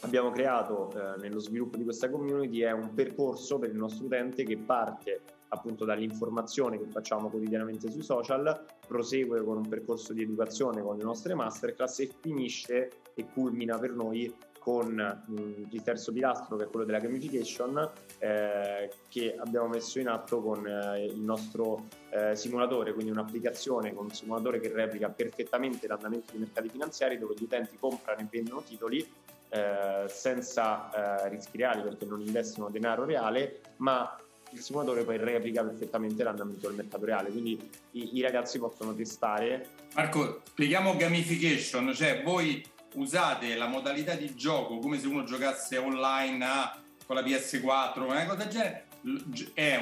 abbiamo 0.00 0.30
creato 0.30 0.90
eh, 0.92 1.20
nello 1.20 1.40
sviluppo 1.40 1.76
di 1.76 1.84
questa 1.84 2.08
community 2.08 2.60
è 2.60 2.72
un 2.72 2.94
percorso 2.94 3.58
per 3.58 3.70
il 3.70 3.76
nostro 3.76 4.06
utente 4.06 4.44
che 4.44 4.56
parte 4.56 5.20
appunto 5.48 5.84
dall'informazione 5.84 6.78
che 6.78 6.86
facciamo 6.86 7.28
quotidianamente 7.28 7.90
sui 7.90 8.02
social, 8.02 8.66
prosegue 8.86 9.42
con 9.42 9.56
un 9.56 9.68
percorso 9.68 10.12
di 10.12 10.22
educazione 10.22 10.82
con 10.82 10.96
le 10.96 11.04
nostre 11.04 11.34
masterclass 11.34 12.00
e 12.00 12.10
finisce 12.20 12.90
e 13.14 13.26
culmina 13.32 13.78
per 13.78 13.92
noi 13.92 14.32
con 14.68 15.22
mh, 15.26 15.68
il 15.70 15.82
terzo 15.82 16.12
pilastro 16.12 16.56
che 16.56 16.64
è 16.64 16.66
quello 16.68 16.84
della 16.84 16.98
gamification 16.98 17.90
eh, 18.18 18.90
che 19.08 19.34
abbiamo 19.38 19.66
messo 19.66 19.98
in 19.98 20.08
atto 20.08 20.42
con 20.42 20.66
eh, 20.66 21.06
il 21.06 21.20
nostro 21.20 21.86
eh, 22.10 22.36
simulatore, 22.36 22.92
quindi 22.92 23.10
un'applicazione 23.10 23.94
con 23.94 24.04
un 24.04 24.10
simulatore 24.10 24.60
che 24.60 24.70
replica 24.70 25.08
perfettamente 25.08 25.86
l'andamento 25.86 26.32
dei 26.32 26.40
mercati 26.40 26.68
finanziari 26.68 27.16
dove 27.16 27.32
gli 27.38 27.44
utenti 27.44 27.78
comprano 27.78 28.20
e 28.20 28.26
vendono 28.30 28.62
titoli 28.62 29.10
eh, 29.48 30.04
senza 30.06 31.24
eh, 31.24 31.30
rischi 31.30 31.56
reali 31.56 31.80
perché 31.80 32.04
non 32.04 32.20
investono 32.20 32.68
denaro 32.68 33.06
reale, 33.06 33.60
ma 33.76 34.20
il 34.50 34.60
simulatore 34.60 35.02
poi 35.04 35.16
replica 35.16 35.64
perfettamente 35.64 36.22
l'andamento 36.22 36.66
del 36.66 36.76
mercato 36.76 37.06
reale, 37.06 37.30
quindi 37.30 37.58
i, 37.92 38.18
i 38.18 38.20
ragazzi 38.20 38.58
possono 38.58 38.94
testare. 38.94 39.66
Marco, 39.94 40.42
spieghiamo 40.44 40.94
gamification, 40.94 41.94
cioè 41.94 42.22
voi 42.22 42.62
usate 42.94 43.54
la 43.56 43.66
modalità 43.66 44.14
di 44.14 44.34
gioco 44.34 44.78
come 44.78 44.98
se 44.98 45.06
uno 45.06 45.24
giocasse 45.24 45.76
online 45.76 46.44
a, 46.44 46.80
con 47.06 47.16
la 47.16 47.22
PS4, 47.22 48.02
una 48.02 48.26
cosa 48.26 48.44
del 48.44 48.48
genere, 48.48 48.84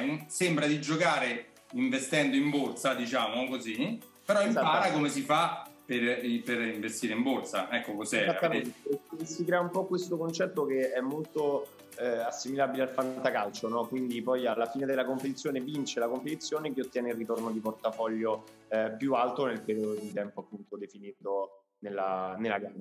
un, 0.03 0.25
sembra 0.27 0.65
di 0.65 0.79
giocare 0.81 1.47
investendo 1.71 2.35
in 2.35 2.49
borsa, 2.49 2.93
diciamo 2.93 3.47
così, 3.47 3.99
però 4.23 4.41
impara 4.41 4.91
come 4.91 5.09
si 5.09 5.21
fa 5.21 5.69
per, 5.85 6.19
per, 6.43 6.61
investire 6.61 7.13
in 7.13 7.23
borsa. 7.23 7.71
Ecco 7.71 7.93
cos'è. 7.93 8.37
Si 9.23 9.45
crea 9.45 9.61
un 9.61 9.69
po' 9.69 9.85
questo 9.85 10.17
concetto 10.17 10.65
che 10.65 10.91
è 10.91 10.99
molto 10.99 11.67
eh, 11.97 12.19
assimilabile 12.19 12.83
al 12.83 12.89
fantacalcio, 12.89 13.67
no? 13.67 13.85
quindi 13.87 14.21
poi 14.21 14.45
alla 14.45 14.67
fine 14.67 14.85
della 14.85 15.05
competizione 15.05 15.59
vince 15.59 15.99
la 15.99 16.07
competizione 16.07 16.73
che 16.73 16.81
ottiene 16.81 17.09
il 17.09 17.15
ritorno 17.15 17.51
di 17.51 17.59
portafoglio 17.59 18.43
eh, 18.69 18.93
più 18.97 19.13
alto 19.13 19.45
nel 19.45 19.61
periodo 19.61 19.95
di 19.95 20.11
tempo 20.11 20.41
appunto 20.41 20.77
definito 20.77 21.63
nella, 21.79 22.35
nella 22.37 22.59
gara. 22.59 22.73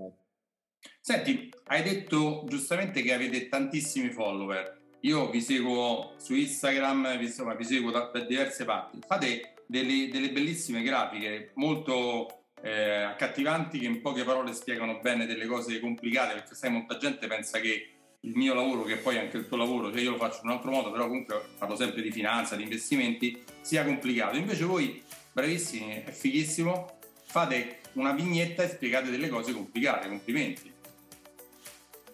Senti, 1.01 1.53
hai 1.67 1.83
detto 1.83 2.45
giustamente 2.49 3.03
che 3.03 3.13
avete 3.13 3.49
tantissimi 3.49 4.11
follower. 4.11 4.85
Io 5.01 5.31
vi 5.31 5.41
seguo 5.41 6.15
su 6.17 6.35
Instagram, 6.35 7.17
vi, 7.19 7.27
insomma, 7.27 7.55
vi 7.55 7.65
seguo 7.65 7.91
da, 7.91 8.11
da, 8.13 8.21
diverse 8.21 8.65
parti. 8.65 8.99
Fate 9.07 9.55
delle, 9.67 10.09
delle 10.11 10.31
bellissime 10.31 10.83
grafiche, 10.83 11.53
molto 11.55 12.45
eh, 12.63 13.03
accattivanti, 13.03 13.79
che 13.79 13.87
in 13.87 14.01
poche 14.01 14.25
parole 14.25 14.53
spiegano 14.53 14.99
bene 15.01 15.27
delle 15.27 15.47
cose 15.47 15.79
complicate, 15.79 16.35
perché 16.35 16.55
sai, 16.55 16.71
molta 16.71 16.97
gente 16.97 17.27
pensa 17.27 17.61
che 17.61 17.91
il 18.21 18.37
mio 18.37 18.55
lavoro, 18.55 18.83
che 18.83 18.97
poi 18.97 19.19
anche 19.19 19.37
il 19.37 19.47
tuo 19.47 19.57
lavoro, 19.57 19.93
cioè 19.93 20.01
io 20.01 20.13
lo 20.13 20.17
faccio 20.17 20.41
in 20.43 20.49
un 20.49 20.57
altro 20.57 20.71
modo, 20.71 20.91
però 20.91 21.07
comunque 21.07 21.41
parlo 21.57 21.77
sempre 21.77 22.03
di 22.03 22.11
finanza, 22.11 22.57
di 22.57 22.65
investimenti, 22.65 23.41
sia 23.61 23.85
complicato. 23.85 24.37
Invece 24.37 24.65
voi, 24.65 25.01
bravissimi, 25.33 26.03
è 26.05 26.11
fighissimo, 26.11 26.99
fate 27.23 27.79
una 27.97 28.13
vignetta 28.13 28.63
e 28.63 28.69
spiegate 28.69 29.11
delle 29.11 29.29
cose 29.29 29.53
complicate, 29.53 30.09
complimenti. 30.09 30.73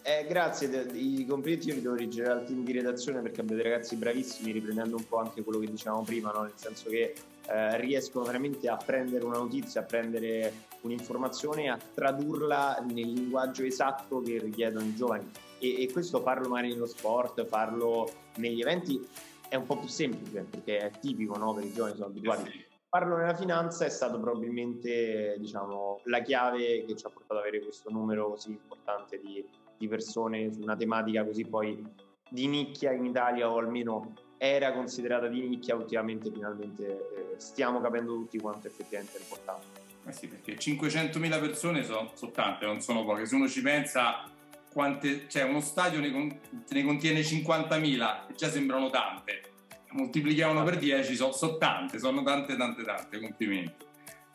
Eh, 0.05 0.25
grazie, 0.27 0.67
i 0.93 1.25
complimenti 1.25 1.69
io 1.69 1.75
li 1.75 1.81
devo 1.81 1.95
rigenerare 1.95 2.41
al 2.41 2.45
team 2.45 2.65
di 2.65 2.73
redazione 2.73 3.21
perché 3.21 3.39
avete 3.39 3.63
ragazzi 3.63 3.95
bravissimi, 3.95 4.51
riprendendo 4.51 4.97
un 4.97 5.07
po' 5.07 5.19
anche 5.19 5.43
quello 5.43 5.59
che 5.59 5.67
dicevamo 5.67 6.03
prima, 6.03 6.31
no? 6.31 6.41
nel 6.41 6.51
senso 6.55 6.89
che 6.89 7.13
eh, 7.47 7.77
riescono 7.79 8.25
veramente 8.25 8.67
a 8.67 8.75
prendere 8.75 9.23
una 9.23 9.37
notizia, 9.37 9.81
a 9.81 9.83
prendere 9.85 10.53
un'informazione 10.81 11.63
e 11.63 11.69
a 11.69 11.79
tradurla 11.93 12.83
nel 12.85 13.11
linguaggio 13.11 13.63
esatto 13.63 14.21
che 14.21 14.39
richiedono 14.39 14.85
i 14.85 14.93
giovani. 14.93 15.29
E, 15.59 15.83
e 15.83 15.91
questo 15.91 16.21
farlo 16.21 16.49
magari 16.49 16.73
nello 16.73 16.85
sport, 16.85 17.45
farlo 17.45 18.11
negli 18.35 18.59
eventi 18.59 18.99
è 19.47 19.55
un 19.55 19.65
po' 19.65 19.77
più 19.77 19.87
semplice 19.87 20.45
perché 20.49 20.79
è 20.79 20.91
tipico 20.99 21.37
no? 21.37 21.53
per 21.53 21.63
i 21.63 21.71
giovani, 21.71 21.93
sono 21.93 22.07
abituati. 22.07 22.71
Farlo 22.93 23.17
nella 23.17 23.33
finanza 23.33 23.85
è 23.85 23.89
stato 23.89 24.19
probabilmente 24.19 25.35
diciamo, 25.39 26.01
la 26.03 26.21
chiave 26.21 26.85
che 26.85 26.95
ci 26.95 27.03
ha 27.07 27.09
portato 27.09 27.33
ad 27.33 27.39
avere 27.39 27.59
questo 27.59 27.89
numero 27.89 28.29
così 28.29 28.51
importante 28.51 29.19
di, 29.19 29.43
di 29.75 29.87
persone 29.87 30.53
su 30.53 30.61
una 30.61 30.75
tematica 30.75 31.25
così 31.25 31.43
poi 31.43 31.83
di 32.29 32.45
nicchia 32.45 32.91
in 32.91 33.05
Italia 33.05 33.49
o 33.49 33.57
almeno 33.57 34.13
era 34.37 34.73
considerata 34.73 35.25
di 35.25 35.41
nicchia, 35.41 35.73
ultimamente 35.73 36.31
finalmente 36.31 36.85
eh, 36.85 37.33
stiamo 37.37 37.81
capendo 37.81 38.13
tutti 38.13 38.37
quanto 38.37 38.67
effettivamente 38.67 39.17
è 39.17 39.21
importante. 39.21 39.79
Eh 40.05 40.11
sì, 40.11 40.27
perché 40.27 40.53
500.000 40.53 41.39
persone 41.39 41.83
sono, 41.83 42.11
sono 42.13 42.31
tante, 42.31 42.67
non 42.67 42.79
sono 42.79 43.03
poche. 43.03 43.25
Se 43.25 43.33
uno 43.33 43.47
ci 43.47 43.63
pensa, 43.63 44.23
quante, 44.71 45.27
cioè 45.29 45.41
uno 45.45 45.61
stadio 45.61 45.99
ne, 45.99 46.39
ne 46.69 46.83
contiene 46.83 47.21
50.000 47.21 48.27
e 48.29 48.33
già 48.35 48.49
sembrano 48.49 48.91
tante. 48.91 49.52
Moltiplichiamolo 49.93 50.63
per 50.63 50.77
10, 50.77 51.15
sono, 51.15 51.31
sono 51.31 51.57
tante, 51.57 51.99
sono 51.99 52.23
tante, 52.23 52.55
tante, 52.55 52.83
tante. 52.83 53.19
Complimenti. 53.19 53.85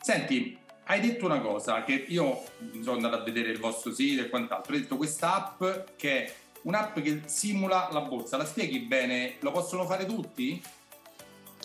Senti, 0.01 0.57
hai 0.85 1.01
detto 1.01 1.25
una 1.25 1.39
cosa 1.39 1.83
che 1.83 2.05
io 2.07 2.41
sono 2.81 2.95
andato 2.95 3.15
a 3.15 3.23
vedere 3.23 3.51
il 3.51 3.59
vostro 3.59 3.93
sito 3.93 4.23
e 4.23 4.29
quant'altro. 4.29 4.73
Hai 4.73 4.81
detto 4.81 4.97
questa 4.97 5.35
app 5.35 5.63
che 5.95 6.25
è 6.25 6.33
un'app 6.63 6.99
che 6.99 7.21
simula 7.25 7.89
la 7.91 8.01
borsa. 8.01 8.37
La 8.37 8.45
spieghi 8.45 8.79
bene? 8.79 9.35
Lo 9.39 9.51
possono 9.51 9.85
fare 9.85 10.05
tutti? 10.05 10.61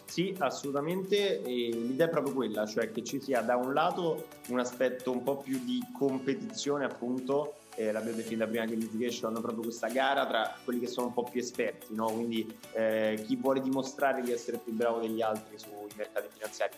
Sì, 0.05 0.35
assolutamente. 0.39 1.43
E 1.43 1.71
l'idea 1.73 2.07
è 2.07 2.11
proprio 2.11 2.35
quella, 2.35 2.67
cioè 2.67 2.91
che 2.91 3.03
ci 3.03 3.21
sia 3.21 3.41
da 3.41 3.57
un 3.57 3.73
lato 3.73 4.29
un 4.49 4.59
aspetto 4.59 5.11
un 5.11 5.23
po' 5.23 5.39
più 5.39 5.59
di 5.65 5.83
competizione, 5.97 6.85
appunto, 6.85 7.61
eh, 7.76 7.93
l'abbiamo 7.93 8.16
definita 8.16 8.47
prima 8.47 8.64
gamification, 8.64 9.33
proprio 9.40 9.62
questa 9.62 9.88
gara 9.88 10.26
tra 10.26 10.57
quelli 10.64 10.81
che 10.81 10.87
sono 10.87 11.09
un 11.09 11.12
po' 11.12 11.25
più 11.25 11.40
esperti, 11.40 11.95
no? 11.95 12.07
quindi 12.07 12.47
eh, 12.73 13.23
chi 13.26 13.37
vuole 13.37 13.61
dimostrare 13.61 14.23
di 14.23 14.33
essere 14.33 14.59
più 14.59 14.73
bravo 14.73 15.00
degli 15.00 15.21
altri 15.21 15.59
sui 15.59 15.71
mercati 15.97 16.28
finanziari. 16.33 16.73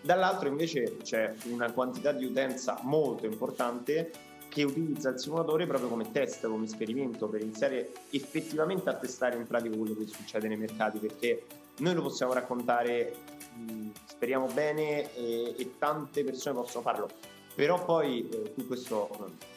Dall'altro 0.00 0.48
invece 0.48 0.96
c'è 1.02 1.32
una 1.44 1.70
quantità 1.70 2.12
di 2.12 2.24
utenza 2.24 2.78
molto 2.82 3.26
importante 3.26 4.10
che 4.48 4.64
utilizza 4.64 5.08
il 5.08 5.18
simulatore 5.18 5.66
proprio 5.66 5.88
come 5.88 6.10
test, 6.10 6.46
come 6.46 6.66
esperimento 6.66 7.26
per 7.26 7.40
iniziare 7.40 7.92
effettivamente 8.10 8.90
a 8.90 8.94
testare 8.94 9.36
in 9.36 9.46
pratica 9.46 9.74
quello 9.74 9.94
che 9.94 10.06
succede 10.06 10.46
nei 10.46 10.58
mercati 10.58 10.98
perché 10.98 11.46
noi 11.78 11.94
lo 11.94 12.02
possiamo 12.02 12.34
raccontare, 12.34 13.14
speriamo 14.04 14.46
bene 14.46 15.14
e, 15.14 15.54
e, 15.56 15.70
tante 15.78 16.22
persone 16.22 16.54
possono 16.54 16.82
farlo, 16.82 17.08
però 17.54 17.84
poi 17.84 18.28
eh, 18.28 18.54
tu 18.54 18.66
questo 18.66 19.08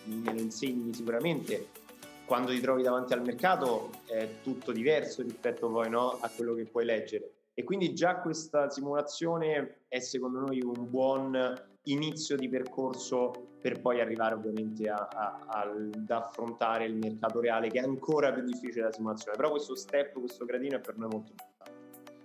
me 0.05 0.33
lo 0.33 0.39
insegni 0.39 0.93
sicuramente. 0.93 1.83
Quando 2.25 2.51
ti 2.51 2.59
trovi 2.59 2.81
davanti 2.81 3.13
al 3.13 3.21
mercato 3.21 3.91
è 4.05 4.41
tutto 4.41 4.71
diverso 4.71 5.21
rispetto 5.21 5.69
poi 5.69 5.89
no, 5.89 6.17
a 6.19 6.29
quello 6.29 6.55
che 6.55 6.65
puoi 6.65 6.85
leggere. 6.85 7.31
E 7.53 7.63
quindi 7.63 7.93
già 7.93 8.17
questa 8.17 8.69
simulazione 8.69 9.83
è 9.87 9.99
secondo 9.99 10.39
noi 10.39 10.61
un 10.61 10.89
buon 10.89 11.53
inizio 11.83 12.35
di 12.35 12.49
percorso 12.49 13.53
per 13.61 13.79
poi 13.79 14.01
arrivare 14.01 14.33
ovviamente 14.35 14.89
a, 14.89 15.07
a, 15.09 15.45
a, 15.47 15.61
ad 15.61 16.09
affrontare 16.09 16.85
il 16.85 16.95
mercato 16.95 17.39
reale 17.39 17.69
che 17.69 17.79
è 17.79 17.83
ancora 17.83 18.33
più 18.33 18.43
difficile 18.43 18.83
la 18.83 18.91
simulazione. 18.91 19.37
Però 19.37 19.51
questo 19.51 19.75
step, 19.75 20.19
questo 20.19 20.45
gradino 20.45 20.77
è 20.77 20.79
per 20.79 20.97
noi 20.97 21.09
molto 21.11 21.31
importante. 21.31 21.73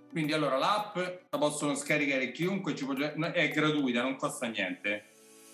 Quindi 0.09 0.33
allora 0.33 0.57
l'app 0.57 0.95
la 1.29 1.37
possono 1.37 1.75
scaricare 1.75 2.31
chiunque 2.31 2.73
può, 2.73 2.93
è 2.93 3.49
gratuita 3.49 4.01
non 4.01 4.17
costa 4.17 4.47
niente 4.47 5.10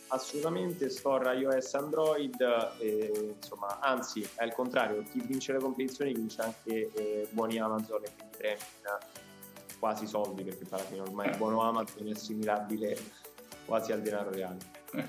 assolutamente 0.07 0.89
store 0.89 1.35
iOS 1.35 1.73
Android 1.73 2.35
e, 2.79 3.35
insomma 3.39 3.79
anzi 3.79 4.21
è 4.35 4.43
al 4.43 4.53
contrario 4.53 5.03
chi 5.03 5.21
vince 5.25 5.53
le 5.53 5.59
competizioni 5.59 6.13
vince 6.13 6.41
anche 6.41 6.91
eh, 6.93 7.27
buoni 7.31 7.59
Amazon 7.59 8.03
e 8.03 8.11
quindi 8.15 8.37
premi 8.37 8.61
quasi 9.79 10.07
soldi 10.07 10.43
perché 10.43 10.65
alla 10.69 10.83
fine 10.83 11.01
ormai 11.01 11.29
il 11.29 11.37
buono 11.37 11.61
Amazon 11.61 12.07
è 12.07 12.11
assimilabile 12.11 12.97
quasi 13.65 13.91
al 13.91 14.01
denaro 14.01 14.31
reale. 14.31 14.57
Eh, 14.93 15.05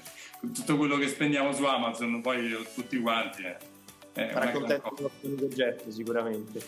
tutto 0.53 0.77
quello 0.77 0.97
che 0.97 1.09
spendiamo 1.09 1.53
su 1.53 1.65
Amazon 1.65 2.21
poi 2.21 2.57
tutti 2.75 3.01
quanti 3.01 3.45
eh. 3.45 3.77
Eh, 4.15 4.31
Sarà 4.33 4.51
contento 4.51 4.95
il 4.97 5.03
nostro 5.03 5.29
progetto 5.31 5.91
sicuramente. 5.93 6.61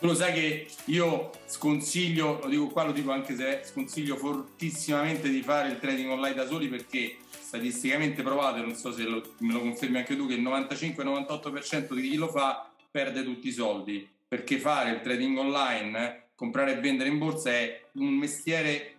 Tu 0.00 0.06
lo 0.06 0.14
sai 0.14 0.32
che 0.32 0.66
io 0.86 1.30
sconsiglio, 1.46 2.38
lo 2.42 2.48
dico 2.48 2.68
qua, 2.68 2.84
lo 2.84 2.92
dico 2.92 3.10
anche 3.10 3.34
se 3.34 3.62
sconsiglio 3.64 4.16
fortissimamente 4.16 5.28
di 5.28 5.42
fare 5.42 5.70
il 5.70 5.80
trading 5.80 6.10
online 6.10 6.34
da 6.34 6.46
soli 6.46 6.68
perché 6.68 7.16
statisticamente 7.28 8.22
provato, 8.22 8.60
non 8.60 8.74
so 8.74 8.92
se 8.92 9.02
lo, 9.02 9.22
me 9.38 9.52
lo 9.52 9.60
confermi 9.60 9.98
anche 9.98 10.16
tu, 10.16 10.28
che 10.28 10.34
il 10.34 10.42
95-98% 10.42 11.94
di 11.94 12.10
chi 12.10 12.16
lo 12.16 12.28
fa 12.28 12.70
perde 12.90 13.24
tutti 13.24 13.48
i 13.48 13.52
soldi 13.52 14.08
perché 14.28 14.58
fare 14.58 14.90
il 14.90 15.00
trading 15.00 15.38
online 15.38 16.28
comprare 16.34 16.76
e 16.76 16.80
vendere 16.80 17.08
in 17.08 17.18
borsa 17.18 17.50
è 17.50 17.84
un 17.94 18.14
mestiere 18.14 18.98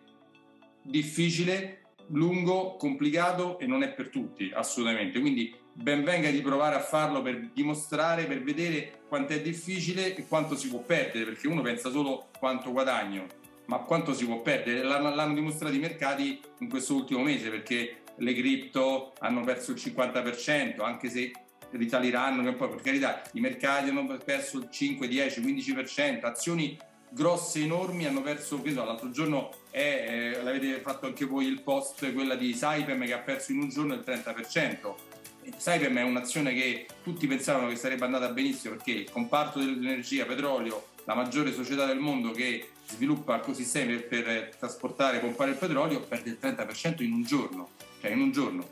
difficile, 0.81 1.83
lungo, 2.07 2.75
complicato 2.75 3.59
e 3.59 3.65
non 3.65 3.83
è 3.83 3.93
per 3.93 4.09
tutti, 4.09 4.51
assolutamente. 4.53 5.21
Quindi 5.21 5.55
ben 5.81 6.03
venga 6.03 6.29
di 6.29 6.41
provare 6.41 6.75
a 6.75 6.81
farlo 6.81 7.21
per 7.21 7.51
dimostrare, 7.53 8.25
per 8.25 8.43
vedere 8.43 8.99
quanto 9.07 9.33
è 9.33 9.41
difficile 9.41 10.15
e 10.15 10.27
quanto 10.27 10.57
si 10.57 10.67
può 10.67 10.79
perdere, 10.79 11.25
perché 11.25 11.47
uno 11.47 11.61
pensa 11.61 11.89
solo 11.89 12.27
quanto 12.37 12.71
guadagno, 12.71 13.25
ma 13.65 13.77
quanto 13.79 14.13
si 14.13 14.25
può 14.25 14.41
perdere. 14.41 14.83
L'hanno, 14.83 15.33
dimostrato 15.33 15.73
i 15.73 15.79
mercati 15.79 16.39
in 16.59 16.69
questo 16.69 16.95
ultimo 16.95 17.21
mese, 17.21 17.49
perché 17.49 18.01
le 18.17 18.33
cripto 18.33 19.13
hanno 19.19 19.41
perso 19.41 19.71
il 19.71 19.77
50%, 19.77 20.81
anche 20.81 21.09
se 21.09 21.31
risaliranno, 21.71 22.53
per 22.55 22.81
carità, 22.81 23.21
i 23.33 23.39
mercati 23.39 23.89
hanno 23.89 24.17
perso 24.17 24.57
il 24.57 24.69
5, 24.69 25.07
10, 25.07 25.41
15%, 25.41 26.25
azioni 26.25 26.77
grosse, 27.11 27.61
enormi, 27.61 28.05
hanno 28.05 28.21
perso, 28.21 28.61
che 28.61 28.71
l'altro 28.71 29.11
giorno 29.11 29.51
è, 29.69 30.33
eh, 30.37 30.43
l'avete 30.43 30.81
fatto 30.81 31.05
anche 31.05 31.23
voi 31.25 31.45
il 31.45 31.61
post, 31.61 32.11
quella 32.13 32.35
di 32.35 32.53
Saipem 32.53 33.05
che 33.05 33.13
ha 33.13 33.19
perso 33.19 33.53
in 33.53 33.61
un 33.61 33.69
giorno 33.69 33.93
il 33.93 34.03
30%. 34.05 35.17
Saipem 35.55 35.97
è 35.97 36.03
un'azione 36.03 36.53
che 36.53 36.87
tutti 37.03 37.27
pensavano 37.27 37.69
che 37.69 37.75
sarebbe 37.75 38.05
andata 38.05 38.29
benissimo 38.29 38.75
perché 38.75 38.91
il 38.91 39.09
comparto 39.09 39.59
dell'energia, 39.59 40.25
petrolio, 40.25 40.87
la 41.05 41.15
maggiore 41.15 41.53
società 41.53 41.85
del 41.85 41.99
mondo 41.99 42.31
che 42.31 42.69
sviluppa 42.87 43.37
ecosistemi 43.37 43.97
per, 43.97 44.23
per 44.23 44.55
trasportare 44.57 45.17
e 45.17 45.19
pompare 45.19 45.51
il 45.51 45.57
petrolio, 45.57 46.01
perde 46.01 46.29
il 46.29 46.37
30% 46.41 47.03
in 47.03 47.11
un 47.11 47.23
giorno, 47.23 47.69
cioè 48.01 48.11
in 48.11 48.21
un 48.21 48.31
giorno. 48.31 48.67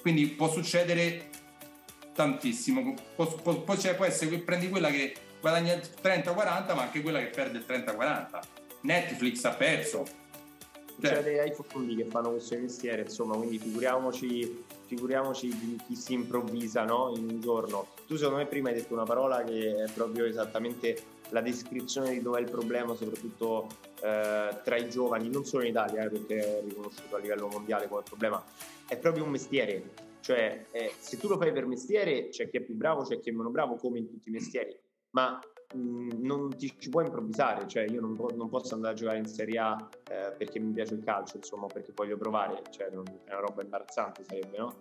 Quindi 0.00 0.26
può 0.26 0.50
succedere 0.50 1.28
tantissimo, 2.14 2.94
può, 3.14 3.26
può, 3.26 3.60
può, 3.60 3.76
cioè 3.76 3.94
può 3.94 4.04
essere 4.04 4.30
che 4.30 4.38
prendi 4.38 4.68
quella 4.68 4.90
che 4.90 5.14
guadagna 5.40 5.72
il 5.72 5.88
30-40 6.02 6.74
ma 6.74 6.82
anche 6.82 7.00
quella 7.00 7.18
che 7.18 7.26
perde 7.26 7.58
il 7.58 7.64
30-40. 7.66 8.40
Netflix 8.82 9.44
ha 9.44 9.50
perso. 9.50 10.06
Cioè, 11.00 11.38
ai 11.38 11.52
fondi 11.52 11.96
che 11.96 12.04
fanno 12.04 12.30
questo 12.30 12.56
mestiere, 12.58 13.02
insomma, 13.02 13.36
quindi 13.36 13.58
figuriamoci, 13.58 14.64
figuriamoci 14.86 15.48
di 15.48 15.78
chi 15.86 15.96
si 15.96 16.12
improvvisa 16.14 16.84
no? 16.84 17.12
in 17.16 17.28
un 17.28 17.40
giorno. 17.40 17.88
Tu 18.06 18.16
secondo 18.16 18.38
me 18.38 18.46
prima 18.46 18.68
hai 18.68 18.74
detto 18.74 18.94
una 18.94 19.04
parola 19.04 19.42
che 19.42 19.84
è 19.84 19.90
proprio 19.92 20.24
esattamente 20.24 21.18
la 21.30 21.40
descrizione 21.40 22.10
di 22.10 22.22
dove 22.22 22.38
è 22.38 22.42
il 22.42 22.50
problema, 22.50 22.94
soprattutto 22.94 23.66
eh, 24.02 24.60
tra 24.62 24.76
i 24.76 24.88
giovani, 24.90 25.28
non 25.30 25.44
solo 25.44 25.64
in 25.64 25.70
Italia, 25.70 26.04
eh, 26.04 26.08
perché 26.08 26.38
è 26.38 26.62
riconosciuto 26.62 27.16
a 27.16 27.18
livello 27.18 27.48
mondiale 27.48 27.88
come 27.88 28.02
problema, 28.02 28.42
è 28.86 28.96
proprio 28.96 29.24
un 29.24 29.30
mestiere. 29.30 30.08
Cioè, 30.20 30.66
eh, 30.70 30.92
se 30.98 31.16
tu 31.16 31.28
lo 31.28 31.38
fai 31.38 31.52
per 31.52 31.66
mestiere, 31.66 32.28
c'è 32.28 32.48
chi 32.50 32.58
è 32.58 32.60
più 32.60 32.74
bravo, 32.74 33.02
c'è 33.02 33.18
chi 33.20 33.30
è 33.30 33.32
meno 33.32 33.50
bravo, 33.50 33.76
come 33.76 33.98
in 33.98 34.08
tutti 34.08 34.28
i 34.28 34.32
mestieri 34.32 34.76
ma 35.10 35.38
non 35.72 36.56
ti 36.56 36.72
ci 36.78 36.88
puoi 36.88 37.04
improvvisare, 37.04 37.66
cioè 37.68 37.84
io 37.84 38.00
non, 38.00 38.16
non, 38.34 38.48
posso 38.48 38.74
andare 38.74 38.94
a 38.94 38.96
giocare 38.96 39.18
in 39.18 39.26
Serie 39.26 39.58
A 39.58 39.88
eh, 40.08 40.34
perché 40.36 40.58
mi 40.58 40.72
piace 40.72 40.94
il 40.94 41.04
calcio, 41.04 41.36
insomma, 41.36 41.66
perché 41.66 41.92
voglio 41.94 42.16
provare, 42.16 42.62
cioè 42.70 42.88
non, 42.92 43.04
è 43.24 43.30
una 43.30 43.40
roba 43.40 43.62
imbarazzante 43.62 44.24
sarebbe, 44.24 44.58
no? 44.58 44.74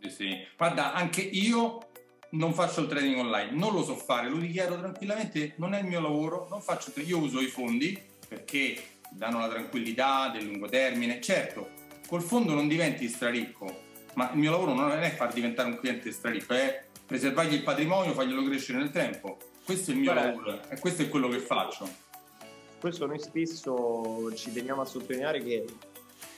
Sì, 0.00 0.10
sì. 0.10 0.36
Guarda, 0.56 0.94
anche 0.94 1.20
io 1.20 1.88
non 2.30 2.52
faccio 2.52 2.82
il 2.82 2.88
trading 2.88 3.18
online, 3.18 3.52
non 3.52 3.72
lo 3.72 3.82
so 3.82 3.94
fare, 3.94 4.28
lo 4.28 4.38
dichiaro 4.38 4.78
tranquillamente, 4.78 5.54
non 5.56 5.74
è 5.74 5.80
il 5.80 5.86
mio 5.86 6.00
lavoro, 6.00 6.46
non 6.48 6.60
faccio 6.60 6.92
io 7.00 7.18
uso 7.18 7.40
i 7.40 7.46
fondi 7.46 8.00
perché 8.26 8.80
danno 9.10 9.38
la 9.38 9.48
tranquillità 9.48 10.30
del 10.30 10.44
lungo 10.44 10.68
termine. 10.68 11.20
Certo, 11.20 11.70
col 12.06 12.22
fondo 12.22 12.54
non 12.54 12.68
diventi 12.68 13.08
straricco, 13.08 13.86
ma 14.14 14.30
il 14.32 14.38
mio 14.38 14.50
lavoro 14.50 14.72
non 14.72 14.90
è 14.90 15.10
far 15.10 15.32
diventare 15.32 15.68
un 15.68 15.78
cliente 15.78 16.10
straricco, 16.10 16.54
è 16.54 16.84
preservargli 17.06 17.54
il 17.54 17.62
patrimonio, 17.62 18.12
farglielo 18.12 18.42
crescere 18.44 18.78
nel 18.78 18.90
tempo. 18.90 19.38
Questo 19.68 19.90
è 19.90 19.94
il 19.94 20.00
mio 20.00 20.14
Beh, 20.14 20.24
lavoro 20.24 20.60
e 20.70 20.78
questo 20.78 21.02
è 21.02 21.10
quello 21.10 21.28
che 21.28 21.40
faccio. 21.40 21.86
Questo 22.80 23.04
noi 23.04 23.18
spesso 23.18 24.34
ci 24.34 24.50
teniamo 24.50 24.80
a 24.80 24.86
sottolineare 24.86 25.42
che 25.42 25.66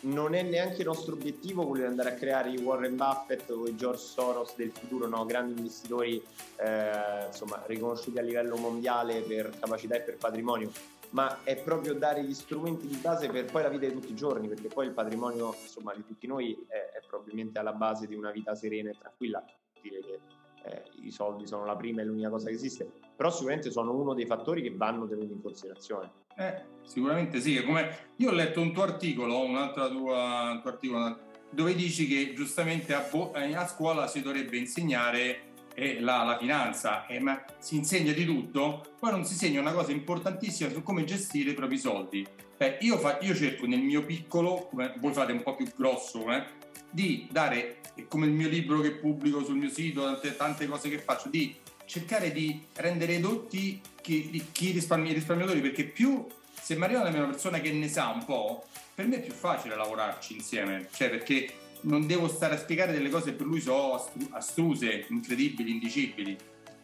non 0.00 0.34
è 0.34 0.42
neanche 0.42 0.80
il 0.80 0.88
nostro 0.88 1.14
obiettivo 1.14 1.64
quello 1.64 1.84
di 1.84 1.90
andare 1.90 2.08
a 2.10 2.14
creare 2.14 2.50
i 2.50 2.58
Warren 2.58 2.96
Buffett 2.96 3.48
o 3.50 3.68
i 3.68 3.76
George 3.76 4.02
Soros 4.02 4.56
del 4.56 4.72
futuro, 4.72 5.06
no? 5.06 5.24
grandi 5.26 5.52
investitori 5.52 6.20
eh, 6.56 7.26
insomma, 7.28 7.62
riconosciuti 7.66 8.18
a 8.18 8.22
livello 8.22 8.56
mondiale 8.56 9.20
per 9.20 9.56
capacità 9.60 9.94
e 9.94 10.00
per 10.00 10.16
patrimonio, 10.16 10.72
ma 11.10 11.44
è 11.44 11.54
proprio 11.54 11.94
dare 11.94 12.24
gli 12.24 12.34
strumenti 12.34 12.88
di 12.88 12.96
base 12.96 13.28
per 13.28 13.44
poi 13.44 13.62
la 13.62 13.68
vita 13.68 13.86
di 13.86 13.92
tutti 13.92 14.10
i 14.10 14.16
giorni, 14.16 14.48
perché 14.48 14.66
poi 14.66 14.86
il 14.86 14.92
patrimonio 14.92 15.54
insomma, 15.62 15.94
di 15.94 16.04
tutti 16.04 16.26
noi 16.26 16.66
è, 16.66 16.98
è 16.98 17.00
probabilmente 17.06 17.60
alla 17.60 17.74
base 17.74 18.08
di 18.08 18.16
una 18.16 18.32
vita 18.32 18.56
serena 18.56 18.90
e 18.90 18.96
tranquilla. 18.98 19.44
Dire 19.80 20.00
che 20.00 20.20
eh, 20.64 20.82
i 21.02 21.10
soldi 21.10 21.46
sono 21.46 21.64
la 21.64 21.76
prima 21.76 22.02
e 22.02 22.04
l'unica 22.04 22.28
cosa 22.28 22.48
che 22.48 22.54
esiste, 22.54 22.90
però 23.20 23.30
sicuramente 23.30 23.70
sono 23.70 23.92
uno 23.92 24.14
dei 24.14 24.24
fattori 24.24 24.62
che 24.62 24.72
vanno 24.74 25.06
tenuti 25.06 25.34
in 25.34 25.42
considerazione. 25.42 26.10
Eh, 26.38 26.54
sicuramente 26.86 27.38
sì, 27.38 27.62
come 27.62 28.12
io 28.16 28.30
ho 28.30 28.32
letto 28.32 28.62
un 28.62 28.72
tuo 28.72 28.82
articolo, 28.82 29.44
un 29.44 29.56
altro 29.56 29.90
tuo 29.90 30.14
articolo, 30.14 31.18
dove 31.50 31.74
dici 31.74 32.06
che 32.06 32.32
giustamente 32.32 32.94
a, 32.94 33.06
eh, 33.34 33.54
a 33.54 33.66
scuola 33.66 34.06
si 34.06 34.22
dovrebbe 34.22 34.56
insegnare 34.56 35.52
eh, 35.74 36.00
la, 36.00 36.22
la, 36.22 36.38
finanza, 36.38 37.04
eh, 37.08 37.20
ma 37.20 37.44
si 37.58 37.76
insegna 37.76 38.14
di 38.14 38.24
tutto, 38.24 38.94
poi 38.98 39.10
non 39.10 39.26
si 39.26 39.34
insegna 39.34 39.60
una 39.60 39.74
cosa 39.74 39.92
importantissima 39.92 40.70
su 40.70 40.82
come 40.82 41.04
gestire 41.04 41.50
i 41.50 41.54
propri 41.54 41.76
soldi. 41.76 42.26
Beh, 42.56 42.78
io, 42.80 42.96
fa- 42.96 43.18
io 43.20 43.34
cerco 43.34 43.66
nel 43.66 43.82
mio 43.82 44.02
piccolo, 44.02 44.66
come 44.70 44.94
voi 44.96 45.12
fate 45.12 45.32
un 45.32 45.42
po' 45.42 45.56
più 45.56 45.66
grosso, 45.76 46.24
eh, 46.32 46.42
di 46.90 47.28
dare 47.30 47.80
come 48.08 48.24
il 48.24 48.32
mio 48.32 48.48
libro 48.48 48.80
che 48.80 48.92
pubblico 48.92 49.44
sul 49.44 49.56
mio 49.56 49.68
sito, 49.68 50.04
tante, 50.04 50.36
tante 50.36 50.66
cose 50.66 50.88
che 50.88 50.98
faccio, 50.98 51.28
di 51.28 51.54
cercare 51.90 52.30
di 52.30 52.66
rendere 52.76 53.14
edotti 53.14 53.80
chi, 54.00 54.46
chi 54.52 54.70
risparmi, 54.70 55.10
i 55.10 55.14
risparmiatori, 55.14 55.60
perché 55.60 55.82
più 55.82 56.24
se 56.54 56.76
da 56.76 56.86
me 56.86 57.18
una 57.18 57.26
persona 57.26 57.58
che 57.58 57.72
ne 57.72 57.88
sa 57.88 58.10
un 58.14 58.24
po', 58.24 58.64
per 58.94 59.08
me 59.08 59.16
è 59.16 59.20
più 59.20 59.32
facile 59.32 59.74
lavorarci 59.74 60.34
insieme, 60.34 60.86
cioè 60.92 61.10
perché 61.10 61.52
non 61.82 62.06
devo 62.06 62.28
stare 62.28 62.54
a 62.54 62.58
spiegare 62.58 62.92
delle 62.92 63.10
cose 63.10 63.32
per 63.32 63.44
lui 63.44 63.60
so 63.60 64.08
astruse, 64.30 65.06
incredibili, 65.08 65.72
indicibili. 65.72 66.36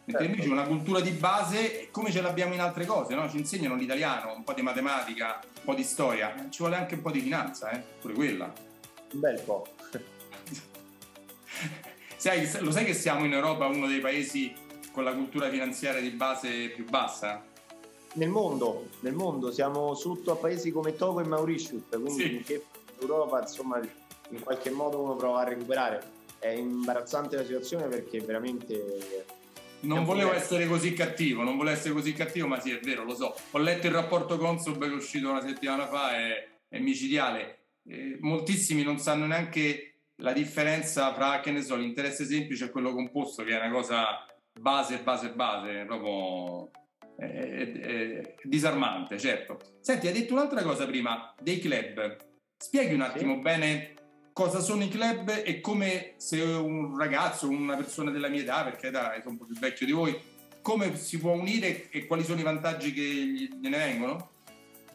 Mentre 0.03 0.25
certo. 0.25 0.25
invece 0.25 0.49
una 0.49 0.63
cultura 0.63 0.99
di 0.99 1.11
base, 1.11 1.87
come 1.91 2.11
ce 2.11 2.19
l'abbiamo 2.19 2.53
in 2.53 2.59
altre 2.59 2.85
cose, 2.85 3.15
no? 3.15 3.29
ci 3.29 3.37
insegnano 3.37 3.75
l'italiano, 3.75 4.33
un 4.33 4.43
po' 4.43 4.53
di 4.53 4.61
matematica, 4.61 5.39
un 5.41 5.63
po' 5.63 5.73
di 5.73 5.83
storia, 5.83 6.47
ci 6.49 6.59
vuole 6.59 6.75
anche 6.75 6.95
un 6.95 7.01
po' 7.01 7.11
di 7.11 7.21
finanza, 7.21 7.69
eh? 7.71 7.81
pure 8.01 8.13
quella. 8.13 8.51
Un 9.13 9.19
bel 9.21 9.41
po'. 9.41 9.67
sai, 12.17 12.49
lo 12.59 12.71
sai 12.71 12.83
che 12.83 12.93
siamo 12.93 13.23
in 13.23 13.31
Europa 13.31 13.67
uno 13.67 13.87
dei 13.87 13.99
paesi 13.99 14.65
con 14.97 15.05
la 15.05 15.13
cultura 15.13 15.47
finanziaria 15.47 16.01
di 16.01 16.09
base 16.09 16.69
più 16.69 16.83
bassa? 16.83 17.45
Nel 18.13 18.29
mondo, 18.29 18.87
nel 19.01 19.13
mondo 19.13 19.51
siamo 19.51 19.93
sotto 19.93 20.31
a 20.31 20.35
paesi 20.37 20.71
come 20.71 20.95
Togo 20.95 21.19
e 21.19 21.23
Mauritius, 21.23 21.83
quindi 21.91 22.11
sì. 22.13 22.29
finché 22.29 22.65
l'Europa 22.97 23.41
insomma 23.41 23.79
in 24.29 24.39
qualche 24.39 24.71
modo 24.71 24.99
uno 24.99 25.15
prova 25.15 25.41
a 25.41 25.43
recuperare. 25.43 26.01
È 26.39 26.47
imbarazzante 26.47 27.35
la 27.35 27.43
situazione 27.43 27.85
perché 27.85 28.21
veramente 28.21 29.25
non 29.81 30.03
volevo 30.03 30.33
essere 30.33 30.65
così 30.65 30.93
cattivo, 30.93 31.43
non 31.43 31.57
volevo 31.57 31.77
essere 31.77 31.93
così 31.93 32.13
cattivo, 32.13 32.47
ma 32.47 32.59
sì, 32.59 32.71
è 32.71 32.79
vero, 32.79 33.03
lo 33.03 33.13
so. 33.13 33.35
Ho 33.51 33.59
letto 33.59 33.85
il 33.85 33.93
rapporto 33.93 34.39
Consub 34.39 34.79
che 34.79 34.87
è 34.87 34.95
uscito 34.95 35.29
una 35.29 35.45
settimana 35.45 35.85
fa, 35.85 36.17
è, 36.17 36.47
è 36.67 36.79
micidiale. 36.79 37.65
Eh, 37.87 38.17
moltissimi 38.21 38.81
non 38.81 38.97
sanno 38.97 39.27
neanche 39.27 39.93
la 40.15 40.33
differenza 40.33 41.13
fra, 41.13 41.39
che 41.39 41.51
ne 41.51 41.61
so, 41.61 41.75
l'interesse 41.75 42.25
semplice 42.25 42.65
e 42.65 42.69
quello 42.71 42.95
composto, 42.95 43.43
che 43.43 43.51
è 43.51 43.63
una 43.63 43.71
cosa 43.71 44.25
base, 44.59 44.99
base, 44.99 45.31
base, 45.31 45.85
proprio 45.85 46.71
è, 47.17 47.25
è, 47.25 47.79
è 47.79 48.35
disarmante, 48.43 49.17
certo. 49.17 49.59
Senti, 49.79 50.07
hai 50.07 50.13
detto 50.13 50.33
un'altra 50.33 50.63
cosa 50.63 50.85
prima, 50.85 51.33
dei 51.41 51.59
club. 51.59 52.17
Spieghi 52.57 52.93
un 52.93 53.01
attimo 53.01 53.35
sì. 53.35 53.41
bene 53.41 53.93
cosa 54.33 54.59
sono 54.59 54.83
i 54.83 54.89
club 54.89 55.41
e 55.43 55.61
come 55.61 56.13
se 56.17 56.41
un 56.41 56.95
ragazzo, 56.95 57.49
una 57.49 57.75
persona 57.75 58.11
della 58.11 58.27
mia 58.27 58.41
età, 58.41 58.63
perché 58.63 58.91
dai, 58.91 59.19
sono 59.21 59.31
un 59.31 59.37
po' 59.39 59.45
più 59.45 59.57
vecchio 59.57 59.85
di 59.85 59.91
voi, 59.91 60.15
come 60.61 60.95
si 60.95 61.17
può 61.17 61.31
unire 61.31 61.89
e 61.89 62.05
quali 62.05 62.23
sono 62.23 62.39
i 62.39 62.43
vantaggi 62.43 62.93
che 62.93 63.01
gliene 63.01 63.77
vengono? 63.77 64.29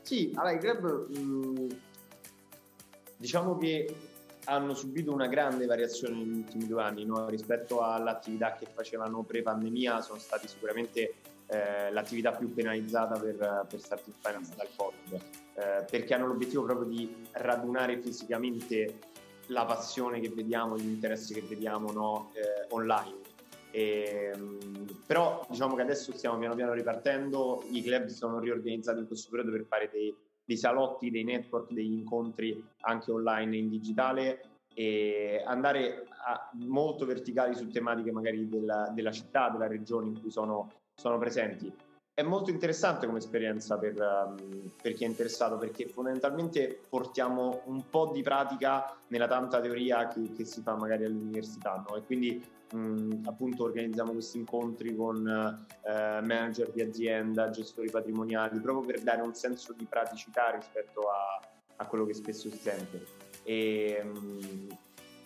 Sì, 0.03 0.31
allora 0.35 0.53
i 0.53 0.59
club 0.59 1.09
mh, 1.09 1.21
mm, 1.21 1.69
diciamo 3.17 3.57
che 3.59 3.93
hanno 4.45 4.75
subito 4.75 5.13
una 5.13 5.27
grande 5.27 5.67
variazione 5.67 6.17
negli 6.17 6.39
ultimi 6.39 6.67
due 6.67 6.83
anni 6.83 7.05
no? 7.05 7.29
rispetto 7.29 7.81
all'attività 7.83 8.55
che 8.55 8.67
facevano 8.73 9.23
pre-pandemia, 9.23 10.01
sono 10.01 10.19
stati 10.19 10.49
sicuramente 10.49 11.15
eh, 11.47 11.91
l'attività 11.93 12.33
più 12.33 12.53
penalizzata 12.53 13.19
per, 13.19 13.67
per 13.69 13.81
Starting 13.81 14.17
Finance 14.21 14.55
dal 14.57 14.69
Covid, 14.75 15.21
eh, 15.55 15.85
perché 15.91 16.15
hanno 16.15 16.27
l'obiettivo 16.27 16.65
proprio 16.65 16.89
di 16.89 17.15
radunare 17.33 18.01
fisicamente 18.01 18.99
la 19.47 19.65
passione 19.65 20.21
che 20.21 20.31
vediamo, 20.31 20.77
gli 20.77 20.89
interessi 20.89 21.35
che 21.35 21.43
vediamo 21.43 21.93
no? 21.93 22.33
eh, 22.35 22.67
online. 22.71 23.21
E, 23.71 24.33
ehm, 24.35 25.03
però 25.07 25.47
diciamo 25.49 25.75
che 25.75 25.83
adesso 25.83 26.13
stiamo 26.17 26.39
piano 26.39 26.55
piano 26.55 26.73
ripartendo, 26.73 27.65
i 27.71 27.83
club 27.83 28.07
sono 28.07 28.39
riorganizzati 28.39 29.01
in 29.01 29.07
questo 29.07 29.31
periodo 29.31 29.53
per 29.53 29.65
fare 29.67 29.89
dei 29.93 30.15
dei 30.45 30.57
salotti, 30.57 31.11
dei 31.11 31.25
network, 31.25 31.73
degli 31.73 31.93
incontri 31.93 32.63
anche 32.81 33.11
online 33.11 33.57
e 33.57 33.59
in 33.59 33.69
digitale 33.69 34.41
e 34.75 35.43
andare 35.45 36.07
molto 36.53 37.05
verticali 37.05 37.55
su 37.55 37.69
tematiche 37.69 38.11
magari 38.13 38.49
della, 38.49 38.91
della, 38.95 39.11
città, 39.11 39.51
della 39.51 39.67
regione 39.67 40.09
in 40.09 40.21
cui 40.21 40.31
sono, 40.31 40.71
sono 40.95 41.19
presenti. 41.19 41.73
È 42.15 42.21
molto 42.21 42.51
interessante 42.51 43.07
come 43.07 43.19
esperienza 43.19 43.79
per, 43.79 43.95
um, 43.99 44.71
per, 44.83 44.93
chi 44.93 45.05
è 45.05 45.07
interessato 45.07 45.57
perché 45.57 45.87
fondamentalmente 45.89 46.79
portiamo 46.87 47.63
un 47.67 47.89
po' 47.89 48.11
di 48.13 48.21
pratica 48.21 48.95
nella 49.09 49.27
tanta 49.27 49.61
teoria 49.61 50.09
che, 50.09 50.31
che 50.37 50.45
si 50.45 50.61
fa 50.61 50.77
magari 50.77 51.07
all'università 51.07 51.83
no? 51.89 51.97
e 51.97 52.03
quindi 52.03 52.45
mh, 52.73 53.23
appunto 53.25 53.65
organizziamo 53.65 54.13
questi 54.13 54.37
incontri 54.37 54.95
con 54.95 55.27
eh, 55.27 55.91
manager 56.23 56.71
di 56.71 56.83
azienda, 56.83 57.49
gestori 57.49 57.89
patrimoniali, 57.89 58.61
proprio 58.61 58.85
per 58.85 59.03
dare 59.03 59.23
un 59.23 59.35
senso 59.35 59.73
di 59.73 59.87
praticità 59.87 60.51
rispetto 60.51 61.09
a, 61.09 61.41
a 61.77 61.87
quello 61.87 62.05
che 62.05 62.13
spesso 62.13 62.51
si 62.51 62.59
sente. 62.59 63.07
E, 63.43 64.03
mh, 64.03 64.77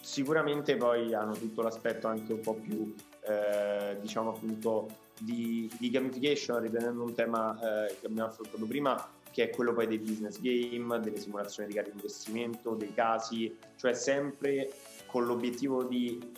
sicuramente 0.00 0.76
poi 0.76 1.12
hanno 1.14 1.32
tutto 1.32 1.62
l'aspetto 1.62 2.06
anche 2.06 2.32
un 2.32 2.40
po' 2.40 2.54
più, 2.54 2.94
eh, 3.22 3.98
diciamo 4.00 4.30
appunto, 4.30 5.04
di, 5.18 5.70
di 5.78 5.90
gamification, 5.90 6.60
riprendendo 6.60 7.02
un 7.02 7.14
tema 7.14 7.54
eh, 7.54 7.96
che 8.00 8.06
abbiamo 8.06 8.28
affrontato 8.28 8.64
prima, 8.66 9.10
che 9.30 9.44
è 9.44 9.50
quello 9.50 9.74
poi 9.74 9.86
dei 9.86 9.98
business 9.98 10.40
game, 10.40 10.98
delle 11.00 11.18
simulazioni 11.18 11.68
di 11.68 11.74
cari 11.74 11.90
di 11.90 11.96
investimento, 11.96 12.74
dei 12.74 12.94
casi, 12.94 13.54
cioè 13.76 13.92
sempre 13.92 14.72
con 15.06 15.26
l'obiettivo 15.26 15.84
di 15.84 16.34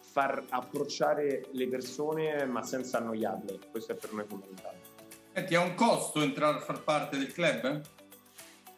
far 0.00 0.44
approcciare 0.48 1.46
le 1.50 1.68
persone 1.68 2.44
ma 2.46 2.62
senza 2.62 2.98
annoiarle, 2.98 3.58
questo 3.70 3.92
è 3.92 3.94
per 3.94 4.12
noi 4.12 4.24
fondamentale. 4.26 4.78
Senti, 5.32 5.54
ha 5.54 5.60
un 5.60 5.74
costo 5.74 6.20
entrare 6.20 6.56
a 6.56 6.60
far 6.60 6.82
parte 6.82 7.16
del 7.16 7.32
club? 7.32 7.80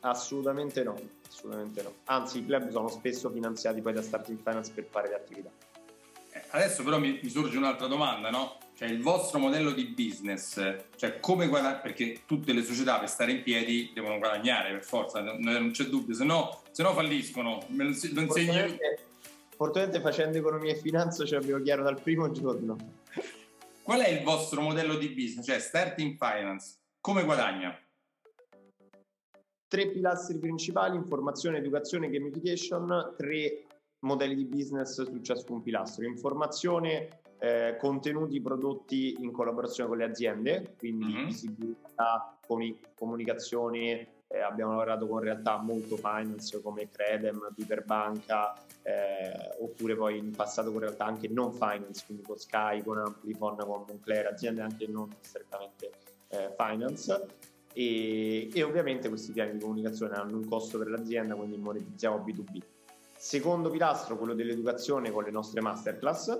Assolutamente 0.00 0.82
no, 0.82 0.98
assolutamente 1.26 1.82
no. 1.82 1.94
Anzi, 2.04 2.38
i 2.40 2.44
club 2.44 2.68
sono 2.70 2.88
spesso 2.88 3.30
finanziati 3.30 3.80
poi 3.80 3.92
da 3.92 4.02
Starting 4.02 4.38
Finance 4.38 4.72
per 4.72 4.84
fare 4.90 5.08
le 5.08 5.14
attività. 5.14 5.50
Eh, 6.32 6.42
adesso 6.50 6.82
però 6.82 6.98
mi, 6.98 7.20
mi 7.22 7.28
sorge 7.30 7.56
un'altra 7.56 7.86
domanda, 7.86 8.28
no? 8.28 8.58
Cioè 8.82 8.90
il 8.90 9.00
vostro 9.00 9.38
modello 9.38 9.70
di 9.70 9.84
business, 9.84 10.60
cioè 10.96 11.20
come 11.20 11.46
guadagnare, 11.46 11.78
perché 11.82 12.22
tutte 12.26 12.52
le 12.52 12.64
società 12.64 12.98
per 12.98 13.08
stare 13.08 13.30
in 13.30 13.44
piedi 13.44 13.92
devono 13.94 14.18
guadagnare 14.18 14.72
per 14.72 14.82
forza, 14.82 15.20
non, 15.20 15.70
c'è 15.70 15.84
dubbio, 15.84 16.16
se 16.16 16.24
no, 16.24 16.62
se 16.72 16.82
no 16.82 16.92
falliscono. 16.92 17.64
Me 17.68 17.84
lo, 17.84 17.90
lo 17.90 18.20
insegni... 18.22 18.76
Fortunatamente 19.54 20.00
facendo 20.00 20.36
economia 20.36 20.72
e 20.72 20.78
finanza 20.78 21.24
ce 21.24 21.36
l'abbiamo 21.36 21.62
chiaro 21.62 21.84
dal 21.84 22.02
primo 22.02 22.28
giorno. 22.32 22.76
Qual 23.82 24.00
è 24.00 24.08
il 24.08 24.24
vostro 24.24 24.60
modello 24.60 24.96
di 24.96 25.10
business? 25.10 25.46
Cioè 25.46 25.60
Starting 25.60 26.16
Finance, 26.16 26.78
come 27.00 27.22
guadagna? 27.22 27.78
Tre 29.68 29.90
pilastri 29.90 30.38
principali, 30.38 30.96
informazione, 30.96 31.58
educazione, 31.58 32.10
gamification, 32.10 33.14
tre 33.16 33.64
modelli 34.00 34.34
di 34.34 34.44
business 34.44 35.00
su 35.04 35.20
ciascun 35.20 35.62
pilastro. 35.62 36.04
Informazione, 36.04 37.20
eh, 37.42 37.76
contenuti 37.76 38.40
prodotti 38.40 39.16
in 39.18 39.32
collaborazione 39.32 39.88
con 39.88 39.98
le 39.98 40.04
aziende, 40.04 40.74
quindi 40.78 41.06
mm-hmm. 41.06 41.24
visibilità, 41.24 42.38
comunicazione, 42.94 44.20
eh, 44.28 44.38
abbiamo 44.38 44.70
lavorato 44.70 45.08
con 45.08 45.18
realtà 45.18 45.56
molto 45.60 45.96
finance 45.96 46.62
come 46.62 46.88
Credem, 46.88 47.52
Piperbanca, 47.52 48.54
eh, 48.82 49.56
oppure 49.58 49.96
poi 49.96 50.18
in 50.18 50.30
passato 50.30 50.70
con 50.70 50.80
realtà 50.82 51.04
anche 51.04 51.26
non 51.26 51.52
finance, 51.52 52.04
quindi 52.06 52.22
con 52.22 52.38
Sky, 52.38 52.80
con 52.84 52.98
Amplifon, 52.98 53.56
con 53.56 53.84
Moncler, 53.88 54.26
aziende 54.26 54.62
anche 54.62 54.86
non 54.86 55.08
strettamente 55.20 55.90
eh, 56.28 56.54
finance. 56.56 57.26
E, 57.72 58.50
e, 58.54 58.62
ovviamente 58.62 59.08
questi 59.08 59.32
piani 59.32 59.54
di 59.54 59.58
comunicazione 59.58 60.14
hanno 60.14 60.36
un 60.36 60.46
costo 60.46 60.78
per 60.78 60.90
l'azienda, 60.90 61.34
quindi 61.34 61.56
monetizziamo 61.56 62.18
B2B. 62.18 62.60
Secondo 63.16 63.68
pilastro, 63.68 64.16
quello 64.16 64.34
dell'educazione 64.34 65.10
con 65.10 65.24
le 65.24 65.30
nostre 65.32 65.60
masterclass, 65.60 66.38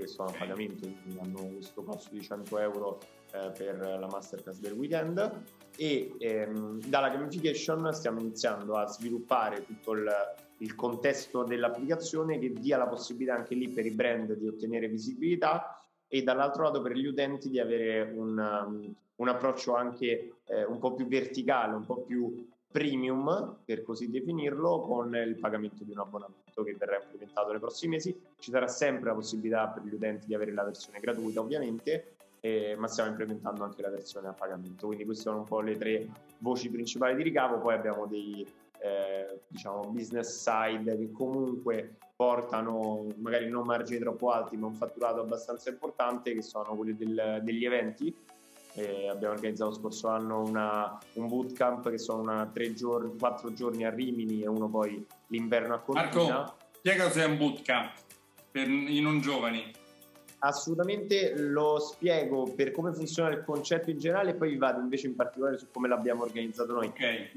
che 0.00 0.06
sono 0.06 0.28
a 0.28 0.34
pagamento, 0.36 0.86
quindi 1.02 1.18
hanno 1.20 1.48
questo 1.52 1.82
costo 1.82 2.14
di 2.14 2.22
100 2.22 2.58
euro 2.58 3.00
eh, 3.32 3.50
per 3.56 3.78
la 3.78 4.06
masterclass 4.06 4.58
del 4.58 4.72
weekend. 4.72 5.42
E 5.76 6.14
ehm, 6.18 6.80
dalla 6.86 7.10
gamification 7.10 7.92
stiamo 7.92 8.20
iniziando 8.20 8.76
a 8.76 8.86
sviluppare 8.86 9.64
tutto 9.64 9.92
il, 9.92 10.10
il, 10.58 10.74
contesto 10.74 11.44
dell'applicazione 11.44 12.38
che 12.38 12.52
dia 12.52 12.78
la 12.78 12.86
possibilità 12.86 13.34
anche 13.34 13.54
lì 13.54 13.68
per 13.68 13.84
i 13.84 13.90
brand 13.90 14.32
di 14.34 14.46
ottenere 14.46 14.88
visibilità 14.88 15.82
e 16.08 16.22
dall'altro 16.22 16.62
lato 16.62 16.80
per 16.80 16.92
gli 16.92 17.06
utenti 17.06 17.50
di 17.50 17.58
avere 17.58 18.10
un, 18.14 18.38
um, 18.38 18.94
un 19.16 19.28
approccio 19.28 19.74
anche 19.74 20.36
eh, 20.44 20.64
un 20.64 20.78
po' 20.78 20.94
più 20.94 21.06
verticale, 21.06 21.74
un 21.74 21.84
po' 21.84 22.02
più 22.02 22.48
premium, 22.70 23.58
per 23.64 23.82
così 23.82 24.10
definirlo, 24.10 24.80
con 24.80 25.14
il 25.14 25.36
pagamento 25.36 25.82
di 25.82 25.92
un 25.92 25.98
abbonamento 25.98 26.45
che 26.62 26.74
verrà 26.74 27.00
implementato 27.02 27.50
nei 27.50 27.60
prossimi 27.60 27.94
mesi. 27.96 28.18
Ci 28.38 28.50
sarà 28.50 28.68
sempre 28.68 29.10
la 29.10 29.14
possibilità 29.14 29.68
per 29.68 29.84
gli 29.84 29.94
utenti 29.94 30.26
di 30.26 30.34
avere 30.34 30.52
la 30.52 30.64
versione 30.64 31.00
gratuita, 31.00 31.40
ovviamente, 31.40 32.16
eh, 32.40 32.74
ma 32.76 32.88
stiamo 32.88 33.10
implementando 33.10 33.64
anche 33.64 33.82
la 33.82 33.90
versione 33.90 34.28
a 34.28 34.32
pagamento. 34.32 34.86
Quindi 34.86 35.04
queste 35.04 35.24
sono 35.24 35.38
un 35.38 35.44
po' 35.44 35.60
le 35.60 35.76
tre 35.76 36.08
voci 36.38 36.70
principali 36.70 37.16
di 37.16 37.22
ricavo, 37.22 37.58
poi 37.58 37.74
abbiamo 37.74 38.06
dei 38.06 38.46
eh, 38.78 39.40
diciamo 39.48 39.88
business 39.90 40.42
side 40.42 40.96
che 40.96 41.10
comunque 41.10 41.96
portano 42.14 43.06
magari 43.16 43.48
non 43.48 43.64
margini 43.64 43.98
troppo 43.98 44.30
alti 44.30 44.56
ma 44.56 44.66
un 44.66 44.74
fatturato 44.74 45.20
abbastanza 45.20 45.70
importante 45.70 46.34
che 46.34 46.42
sono 46.42 46.74
quelli 46.74 46.94
del, 46.94 47.40
degli 47.42 47.64
eventi 47.64 48.14
eh, 48.74 49.08
abbiamo 49.08 49.34
organizzato 49.34 49.72
scorso 49.72 50.08
anno 50.08 50.42
una, 50.42 50.98
un 51.14 51.28
bootcamp 51.28 51.88
che 51.88 51.98
sono 51.98 52.20
una 52.20 52.46
tre 52.52 52.74
giorni, 52.74 53.16
quattro 53.18 53.52
giorni 53.52 53.84
a 53.84 53.90
Rimini 53.90 54.42
e 54.42 54.48
uno 54.48 54.68
poi 54.68 55.04
l'inverno 55.28 55.74
a 55.74 55.78
Cortina 55.80 56.24
Marco, 56.24 56.56
spiega 56.72 57.04
cos'è 57.04 57.24
un 57.24 57.36
bootcamp 57.36 57.92
per 58.50 58.68
i 58.68 59.00
non 59.00 59.20
giovani 59.20 59.84
Assolutamente 60.38 61.34
lo 61.36 61.78
spiego 61.78 62.44
per 62.54 62.70
come 62.70 62.92
funziona 62.92 63.30
il 63.30 63.42
concetto 63.42 63.90
in 63.90 63.98
generale 63.98 64.30
e 64.30 64.34
poi 64.34 64.50
vi 64.50 64.58
vado 64.58 64.80
invece 64.80 65.06
in 65.06 65.16
particolare 65.16 65.56
su 65.56 65.66
come 65.72 65.88
l'abbiamo 65.88 66.24
organizzato 66.24 66.74
noi. 66.74 66.88
Okay. 66.88 67.32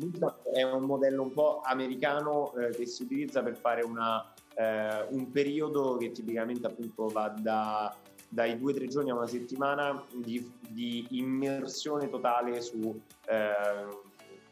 È 0.54 0.64
un 0.64 0.84
modello 0.84 1.24
un 1.24 1.34
po' 1.34 1.62
americano 1.64 2.54
eh, 2.56 2.70
che 2.72 2.86
si 2.86 3.04
utilizza 3.04 3.42
per 3.42 3.56
fare 3.56 3.84
una, 3.84 4.34
eh, 4.54 5.06
un 5.12 5.32
periodo 5.32 5.96
che 5.96 6.12
tipicamente 6.12 6.68
appunto 6.68 7.08
va 7.08 7.30
da, 7.30 7.96
dai 8.28 8.60
due 8.60 8.74
o 8.74 8.76
tre 8.76 8.88
giorni 8.88 9.12
a 9.12 9.16
una 9.16 9.28
settimana 9.28 10.04
di, 10.14 10.52
di 10.68 11.08
immersione 11.12 12.10
totale 12.10 12.60
su, 12.60 13.02
eh, 13.28 13.88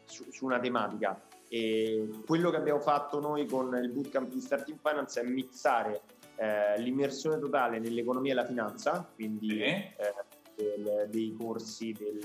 su, 0.04 0.24
su 0.30 0.46
una 0.46 0.58
tematica. 0.58 1.20
E 1.48 2.08
quello 2.26 2.50
che 2.50 2.56
abbiamo 2.56 2.80
fatto 2.80 3.20
noi 3.20 3.46
con 3.46 3.74
il 3.74 3.90
bootcamp 3.90 4.30
di 4.30 4.40
Starting 4.40 4.78
Finance 4.82 5.20
è 5.20 5.24
mixare 5.24 6.02
eh, 6.36 6.80
l'immersione 6.80 7.38
totale 7.38 7.78
nell'economia 7.78 8.32
e 8.32 8.34
la 8.34 8.44
finanza, 8.44 9.10
quindi 9.14 9.48
sì. 9.48 9.62
eh, 9.62 9.92
del, 10.54 11.08
dei 11.08 11.34
corsi, 11.38 11.92
del, 11.92 12.20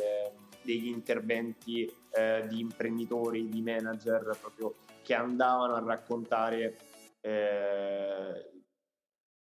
degli 0.62 0.88
interventi 0.88 1.92
eh, 2.12 2.46
di 2.48 2.60
imprenditori, 2.60 3.48
di 3.48 3.62
manager 3.62 4.38
proprio 4.40 4.76
che 5.02 5.14
andavano 5.14 5.76
a 5.76 5.84
raccontare 5.84 6.78
eh, 7.22 8.52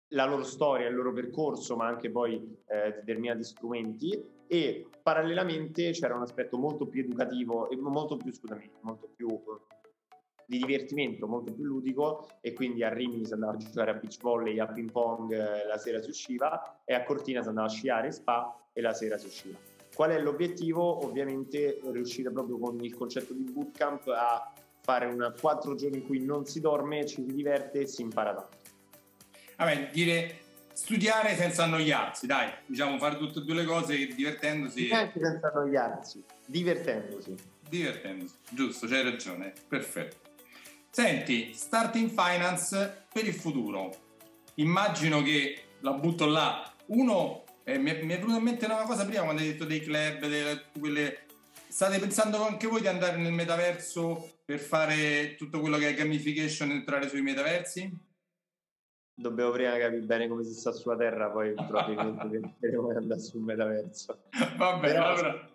la 0.09 0.25
loro 0.25 0.43
storia, 0.43 0.87
il 0.87 0.95
loro 0.95 1.11
percorso, 1.11 1.75
ma 1.75 1.87
anche 1.87 2.09
poi 2.09 2.35
eh, 2.67 2.91
determinati 2.91 3.43
strumenti 3.43 4.42
e 4.53 4.85
parallelamente 5.01 5.89
c'era 5.93 6.13
un 6.13 6.21
aspetto 6.21 6.59
molto 6.59 6.85
più 6.85 7.01
educativo 7.01 7.71
e 7.71 7.75
molto 7.75 8.17
più, 8.17 8.31
scusami, 8.31 8.69
molto 8.81 9.09
più 9.15 9.27
di 10.45 10.59
divertimento 10.59 11.25
molto 11.25 11.51
più 11.53 11.63
ludico 11.63 12.27
e 12.41 12.53
quindi 12.53 12.83
a 12.83 12.93
Rimini 12.93 13.25
si 13.25 13.33
andava 13.33 13.53
a 13.53 13.57
giocare 13.57 13.91
a 13.91 13.93
beach 13.95 14.19
volley, 14.21 14.59
a 14.59 14.67
ping 14.67 14.91
pong, 14.91 15.31
eh, 15.31 15.65
la 15.65 15.77
sera 15.77 16.01
si 16.03 16.09
usciva 16.09 16.81
e 16.85 16.93
a 16.93 17.03
Cortina 17.03 17.41
si 17.41 17.47
andava 17.47 17.65
a 17.65 17.69
sciare 17.71 18.11
spa 18.11 18.67
e 18.71 18.81
la 18.81 18.93
sera 18.93 19.17
si 19.17 19.25
usciva. 19.25 19.57
Qual 19.95 20.11
è 20.11 20.19
l'obiettivo? 20.19 21.03
Ovviamente 21.03 21.79
riuscire 21.85 22.29
proprio 22.29 22.59
con 22.59 22.77
il 22.83 22.93
concetto 22.93 23.33
di 23.33 23.49
bootcamp 23.49 24.07
a 24.09 24.53
fare 24.81 25.07
una 25.07 25.31
quattro 25.31 25.73
giorni 25.73 25.97
in 25.97 26.05
cui 26.05 26.23
non 26.23 26.45
si 26.45 26.59
dorme, 26.59 27.07
ci 27.07 27.23
si 27.25 27.33
diverte 27.33 27.79
e 27.79 27.87
si 27.87 28.01
impara 28.03 28.35
tanto. 28.35 28.57
Vabbè, 29.57 29.89
dire 29.91 30.42
studiare 30.73 31.35
senza 31.35 31.63
annoiarsi, 31.63 32.25
dai, 32.25 32.51
diciamo 32.65 32.97
fare 32.97 33.17
tutte 33.17 33.39
e 33.39 33.43
due 33.43 33.55
le 33.55 33.65
cose 33.65 34.07
divertendosi. 34.07 34.89
Anche 34.91 35.19
senza 35.19 35.51
annoiarsi, 35.53 36.23
divertendosi. 36.45 37.35
Divertendosi, 37.69 38.35
giusto, 38.49 38.87
c'hai 38.87 39.03
ragione, 39.03 39.53
perfetto. 39.67 40.31
Senti, 40.89 41.53
starting 41.53 42.09
finance 42.09 43.05
per 43.11 43.25
il 43.25 43.33
futuro. 43.33 43.91
Immagino 44.55 45.23
che 45.23 45.63
la 45.79 45.93
butto 45.93 46.25
là. 46.25 46.71
Uno, 46.87 47.43
eh, 47.63 47.77
mi, 47.77 47.89
è, 47.89 48.03
mi, 48.03 48.13
è, 48.13 48.19
venuta 48.19 48.37
in 48.37 48.43
mente 48.43 48.65
una 48.65 48.83
cosa 48.83 49.05
prima 49.05 49.23
quando 49.23 49.41
hai 49.41 49.47
detto 49.47 49.65
dei 49.65 49.81
club, 49.81 50.19
delle, 50.19 50.65
quelle... 50.77 51.25
State 51.67 51.97
pensando 51.97 52.45
anche 52.45 52.67
voi 52.67 52.81
di 52.81 52.87
andare 52.87 53.17
nel 53.17 53.31
metaverso 53.33 54.37
per 54.45 54.59
fare 54.59 55.33
tutto 55.35 55.59
quello 55.59 55.77
che 55.77 55.89
è 55.89 55.93
gamification 55.95 56.69
e 56.69 56.73
entrare 56.73 57.09
sui 57.09 57.23
metaversi? 57.23 57.91
Dobbiamo 59.23 59.51
prima 59.51 59.77
capire 59.77 60.01
bene 60.01 60.27
come 60.27 60.43
si 60.43 60.53
sta 60.53 60.71
sulla 60.71 60.97
Terra, 60.97 61.29
poi 61.29 61.53
probabilmente 61.53 62.27
penseremo 62.27 62.91
di 62.91 62.97
andare 62.97 63.19
sul 63.21 63.41
metaverso. 63.41 64.19
Va 64.57 64.77
bene, 64.77 64.97
allora... 64.97 65.49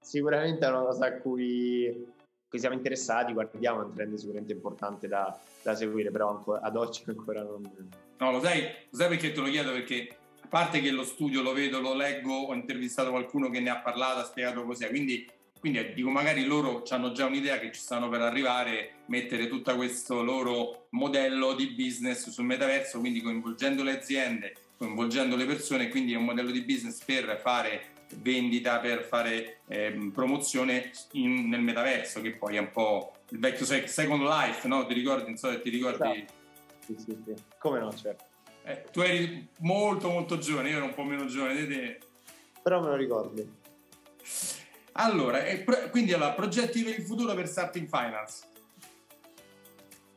Sicuramente 0.00 0.66
è 0.66 0.68
una 0.68 0.80
cosa 0.80 1.06
a 1.06 1.12
cui 1.18 2.04
cui 2.52 2.60
siamo 2.60 2.74
interessati, 2.74 3.32
guardiamo, 3.32 3.80
è 3.80 3.84
un 3.84 3.94
trend 3.94 4.14
sicuramente 4.16 4.52
importante 4.52 5.08
da, 5.08 5.34
da 5.62 5.74
seguire, 5.74 6.10
però 6.10 6.28
ancora, 6.28 6.60
ad 6.60 6.76
oggi 6.76 7.02
ancora 7.06 7.42
non... 7.42 7.62
No, 8.18 8.30
lo 8.30 8.40
sai, 8.42 8.60
lo 8.90 8.98
sai 8.98 9.08
perché 9.08 9.32
te 9.32 9.40
lo 9.40 9.48
chiedo? 9.48 9.72
Perché 9.72 10.16
a 10.42 10.48
parte 10.48 10.82
che 10.82 10.90
lo 10.90 11.02
studio 11.02 11.40
lo 11.40 11.54
vedo, 11.54 11.80
lo 11.80 11.94
leggo, 11.94 12.30
ho 12.30 12.52
intervistato 12.52 13.08
qualcuno 13.08 13.48
che 13.48 13.60
ne 13.60 13.70
ha 13.70 13.80
parlato, 13.80 14.20
ha 14.20 14.24
spiegato 14.24 14.64
cos'è, 14.64 14.88
quindi, 14.88 15.26
quindi 15.62 15.78
eh, 15.78 15.94
dico 15.94 16.10
magari 16.10 16.44
loro 16.44 16.82
hanno 16.88 17.12
già 17.12 17.26
un'idea 17.26 17.60
che 17.60 17.70
ci 17.70 17.80
stanno 17.80 18.08
per 18.08 18.20
arrivare, 18.20 18.94
mettere 19.06 19.46
tutto 19.46 19.76
questo 19.76 20.20
loro 20.20 20.86
modello 20.88 21.54
di 21.54 21.68
business 21.68 22.30
sul 22.30 22.46
metaverso, 22.46 22.98
quindi 22.98 23.20
coinvolgendo 23.20 23.84
le 23.84 23.96
aziende, 23.96 24.54
coinvolgendo 24.76 25.36
le 25.36 25.46
persone, 25.46 25.88
quindi 25.88 26.14
è 26.14 26.16
un 26.16 26.24
modello 26.24 26.50
di 26.50 26.62
business 26.62 27.04
per 27.04 27.38
fare 27.40 27.90
vendita 28.16 28.80
per 28.80 29.04
fare 29.04 29.60
eh, 29.68 30.10
promozione 30.12 30.90
in, 31.12 31.48
nel 31.48 31.60
metaverso, 31.60 32.20
che 32.20 32.32
poi 32.32 32.56
è 32.56 32.58
un 32.58 32.72
po' 32.72 33.12
il 33.28 33.38
vecchio 33.38 33.64
Second 33.64 34.22
Life, 34.22 34.66
no? 34.66 34.84
Ti 34.84 34.94
ricordi? 34.94 35.26
Non 35.26 35.36
so 35.36 35.48
se 35.48 35.60
ti 35.60 35.70
ricordi. 35.70 36.26
Sì, 36.80 36.96
sì, 36.98 37.16
sì. 37.24 37.34
Come 37.58 37.78
no, 37.78 37.94
certo. 37.94 38.24
Eh, 38.64 38.82
tu 38.90 38.98
eri 38.98 39.46
molto 39.58 40.08
molto 40.08 40.38
giovane, 40.38 40.70
io 40.70 40.78
ero 40.78 40.86
un 40.86 40.94
po' 40.94 41.04
meno 41.04 41.26
giovane 41.26 41.64
di 41.64 41.72
te. 41.72 42.00
però 42.60 42.80
me 42.82 42.88
lo 42.88 42.96
ricordo. 42.96 43.60
Allora, 44.92 45.40
quindi 45.90 46.12
allora, 46.12 46.32
progetti 46.32 46.82
per 46.82 46.98
il 46.98 47.04
futuro 47.04 47.34
per 47.34 47.48
Starting 47.48 47.88
Finance 47.88 48.50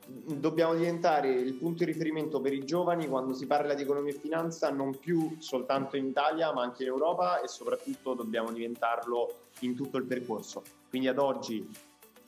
dobbiamo 0.08 0.76
diventare 0.76 1.32
il 1.32 1.54
punto 1.56 1.84
di 1.84 1.92
riferimento 1.92 2.40
per 2.40 2.54
i 2.54 2.64
giovani 2.64 3.08
quando 3.08 3.34
si 3.34 3.48
parla 3.48 3.74
di 3.74 3.82
economia 3.82 4.14
e 4.14 4.20
finanza 4.20 4.70
non 4.70 5.00
più 5.00 5.36
soltanto 5.40 5.98
in 5.98 6.06
Italia 6.06 6.54
ma 6.54 6.62
anche 6.62 6.84
in 6.84 6.90
Europa 6.90 7.42
e 7.42 7.48
soprattutto 7.48 8.14
dobbiamo 8.14 8.52
diventarlo 8.52 9.48
in 9.62 9.76
tutto 9.76 9.98
il 9.98 10.04
percorso. 10.04 10.62
Quindi 10.90 11.08
ad 11.08 11.18
oggi 11.18 11.68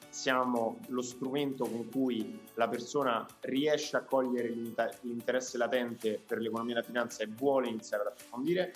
siamo 0.10 0.80
lo 0.88 1.02
strumento 1.02 1.66
con 1.66 1.90
cui 1.90 2.40
la 2.56 2.68
persona 2.68 3.26
riesce 3.42 3.98
a 3.98 4.02
cogliere 4.02 4.50
l'interesse 5.02 5.58
latente 5.58 6.20
per 6.26 6.40
l'economia 6.40 6.74
e 6.74 6.78
la 6.80 6.84
finanza 6.84 7.24
e 7.24 7.28
vuole 7.28 7.68
iniziare 7.68 8.04
ad 8.04 8.10
approfondire, 8.10 8.74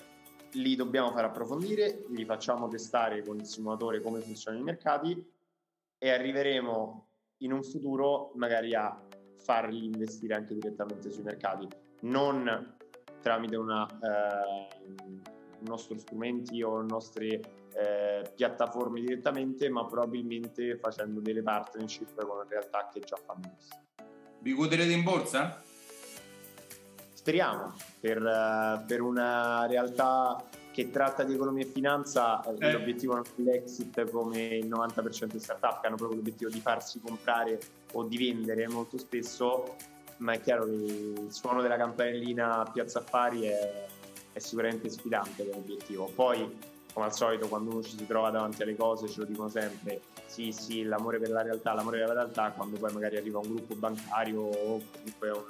li 0.54 0.76
dobbiamo 0.76 1.12
far 1.12 1.26
approfondire, 1.26 2.06
li 2.10 2.26
facciamo 2.26 2.68
testare 2.68 3.24
con 3.24 3.38
il 3.38 3.46
simulatore 3.46 4.02
come 4.02 4.22
funzionano 4.22 4.62
i 4.62 4.66
mercati 4.66 5.32
e 5.98 6.10
arriveremo 6.10 7.08
in 7.38 7.54
un 7.54 7.64
futuro 7.64 8.32
magari 8.36 8.74
a 8.76 9.00
farli 9.38 9.86
investire 9.86 10.36
anche 10.36 10.54
direttamente 10.54 11.10
sui 11.10 11.24
mercati, 11.24 11.68
non 12.02 12.76
tramite 13.22 13.56
una, 13.56 13.88
eh, 13.88 14.68
nostri 15.62 16.00
strumenti 16.00 16.62
o 16.62 16.82
nostre 16.82 17.42
eh, 17.74 18.32
piattaforme 18.36 19.02
direttamente, 19.02 19.70
ma 19.70 19.86
probabilmente 19.86 20.78
facendo 20.78 21.20
delle 21.20 21.42
partnership 21.42 22.24
con 22.26 22.46
realtà 22.48 22.90
che 22.92 23.00
già 23.02 23.18
fanno 23.24 23.54
questo. 23.54 23.80
Vi 24.40 24.54
quoterete 24.54 24.92
in 24.92 25.04
borsa? 25.04 25.62
Speriamo, 27.22 27.76
per, 28.00 28.84
per 28.88 29.00
una 29.00 29.68
realtà 29.68 30.44
che 30.72 30.90
tratta 30.90 31.22
di 31.22 31.36
economia 31.36 31.64
e 31.64 31.68
finanza, 31.68 32.42
eh. 32.42 32.56
eh. 32.58 32.72
l'obiettivo 32.72 33.14
non 33.14 33.24
è 33.24 33.42
l'exit 33.44 34.10
come 34.10 34.44
il 34.56 34.68
90% 34.68 35.26
di 35.26 35.40
startup 35.40 35.82
che 35.82 35.86
hanno 35.86 35.98
proprio 35.98 36.18
l'obiettivo 36.18 36.50
di 36.50 36.60
farsi 36.60 37.00
comprare 37.00 37.60
o 37.92 38.06
di 38.06 38.18
vendere 38.18 38.68
molto 38.70 38.98
spesso, 38.98 39.76
ma 40.18 40.32
è 40.32 40.42
chiaro 40.42 40.66
che 40.66 40.72
il 40.72 41.28
suono 41.30 41.62
della 41.62 41.78
campanellina 41.78 42.62
a 42.62 42.72
Piazza 42.72 42.98
Affari 42.98 43.44
è, 43.44 43.86
è 44.34 44.40
sicuramente 44.40 44.90
sfidante 44.90 45.48
come 45.48 45.58
obiettivo. 45.58 46.10
Poi, 46.16 46.58
come 46.92 47.06
al 47.06 47.14
solito, 47.14 47.48
quando 47.48 47.70
uno 47.70 47.84
ci 47.84 47.96
si 47.96 48.08
trova 48.08 48.32
davanti 48.32 48.64
alle 48.64 48.76
cose, 48.76 49.08
ce 49.08 49.20
lo 49.20 49.26
dicono 49.28 49.48
sempre, 49.48 50.02
sì, 50.26 50.52
sì, 50.52 50.82
l'amore 50.82 51.20
per 51.20 51.30
la 51.30 51.44
realtà, 51.44 51.74
l'amore 51.74 52.00
per 52.00 52.08
la 52.08 52.14
realtà, 52.14 52.50
quando 52.50 52.80
poi 52.80 52.92
magari 52.92 53.18
arriva 53.18 53.38
un 53.38 53.48
gruppo 53.48 53.76
bancario 53.76 54.42
o 54.42 54.82
comunque 54.92 55.30
un, 55.30 55.44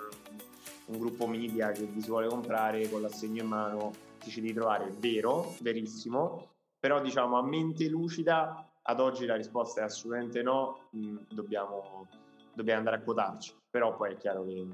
un 0.85 0.99
gruppo 0.99 1.27
media 1.27 1.71
che 1.71 1.85
vi 1.85 2.01
si 2.01 2.09
vuole 2.09 2.27
comprare 2.27 2.89
con 2.89 3.01
l'assegno 3.01 3.41
in 3.43 3.47
mano, 3.47 3.91
difficili 4.17 4.47
di 4.47 4.53
trovare, 4.53 4.91
vero, 4.99 5.55
verissimo, 5.59 6.49
però 6.79 7.01
diciamo 7.01 7.37
a 7.37 7.43
mente 7.43 7.87
lucida 7.87 8.67
ad 8.83 8.99
oggi 8.99 9.25
la 9.25 9.35
risposta 9.35 9.81
è 9.81 9.83
assolutamente 9.83 10.41
no, 10.41 10.87
mh, 10.91 11.17
dobbiamo, 11.29 12.07
dobbiamo, 12.53 12.79
andare 12.79 12.97
a 12.97 13.01
quotarci, 13.01 13.53
però 13.69 13.95
poi 13.95 14.13
è 14.13 14.17
chiaro 14.17 14.45
che 14.45 14.65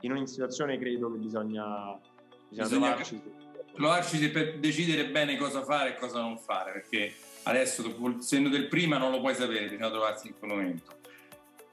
in 0.00 0.12
ogni 0.12 0.26
situazione 0.26 0.78
credo 0.78 1.10
che 1.12 1.18
bisogna, 1.18 1.98
bisogna, 2.48 2.68
bisogna 2.68 2.68
trovarci, 2.68 3.22
trovarci 3.74 4.30
per 4.30 4.58
decidere 4.58 5.10
bene 5.10 5.36
cosa 5.36 5.62
fare 5.62 5.94
e 5.94 5.98
cosa 5.98 6.20
non 6.20 6.38
fare, 6.38 6.72
perché 6.72 7.12
adesso 7.44 7.82
dopo 7.82 8.20
senno 8.20 8.48
del 8.48 8.68
prima 8.68 8.96
non 8.98 9.10
lo 9.10 9.20
puoi 9.20 9.34
sapere, 9.34 9.68
bisogna 9.68 9.90
trovarsi 9.90 10.28
in 10.28 10.38
quel 10.38 10.50
momento. 10.50 10.96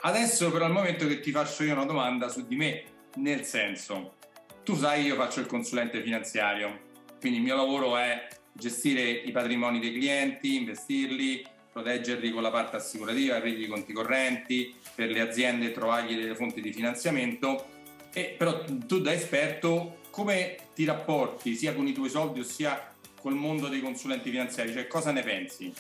Adesso 0.02 0.52
però 0.52 0.66
è 0.66 0.68
il 0.68 0.74
momento 0.74 1.08
che 1.08 1.20
ti 1.20 1.32
faccio 1.32 1.64
io 1.64 1.74
una 1.74 1.86
domanda 1.86 2.28
su 2.28 2.46
di 2.46 2.56
me, 2.56 2.84
nel 3.16 3.44
senso, 3.44 4.16
tu 4.64 4.76
sai 4.76 5.06
io 5.06 5.16
faccio 5.16 5.40
il 5.40 5.46
consulente 5.46 6.02
finanziario, 6.02 6.80
quindi 7.20 7.38
il 7.40 7.44
mio 7.44 7.56
lavoro 7.56 7.98
è 7.98 8.28
gestire 8.52 9.02
i 9.10 9.32
patrimoni 9.32 9.80
dei 9.80 9.94
clienti, 9.94 10.56
investirli, 10.56 11.46
proteggerli 11.72 12.32
con 12.32 12.42
la 12.42 12.52
parte 12.52 12.78
assicurativa, 12.78 13.36
aprirgli 13.36 13.64
i 13.64 13.68
conti 13.68 13.92
correnti, 13.92 14.74
per 14.96 15.10
le 15.10 15.20
aziende 15.20 15.72
trovargli 15.72 16.16
delle 16.16 16.36
fonti 16.36 16.62
di 16.62 16.72
finanziamento. 16.72 17.66
E 18.14 18.36
però 18.38 18.64
tu 18.64 19.02
da 19.02 19.12
esperto 19.12 19.98
come 20.10 20.56
ti 20.74 20.86
rapporti 20.86 21.54
sia 21.56 21.74
con 21.74 21.86
i 21.86 21.92
tuoi 21.92 22.10
soldi 22.10 22.44
sia 22.46 22.94
col 23.20 23.34
mondo 23.34 23.68
dei 23.68 23.82
consulenti 23.82 24.30
finanziari? 24.30 24.72
Cioè 24.72 24.88
cosa 24.88 25.12
ne 25.12 25.22
pensi? 25.22 25.74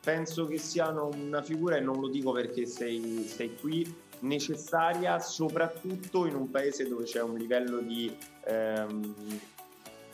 Penso 0.00 0.46
che 0.46 0.58
siano 0.58 1.08
una 1.08 1.42
figura, 1.42 1.76
e 1.76 1.80
non 1.80 1.98
lo 1.98 2.08
dico 2.08 2.30
perché 2.30 2.64
sei, 2.66 3.24
sei 3.26 3.56
qui, 3.60 3.92
necessaria 4.20 5.18
soprattutto 5.18 6.26
in 6.26 6.34
un 6.34 6.50
paese 6.50 6.88
dove 6.88 7.04
c'è 7.04 7.22
un 7.22 7.36
livello 7.36 7.78
di 7.78 8.14
ehm, 8.44 9.40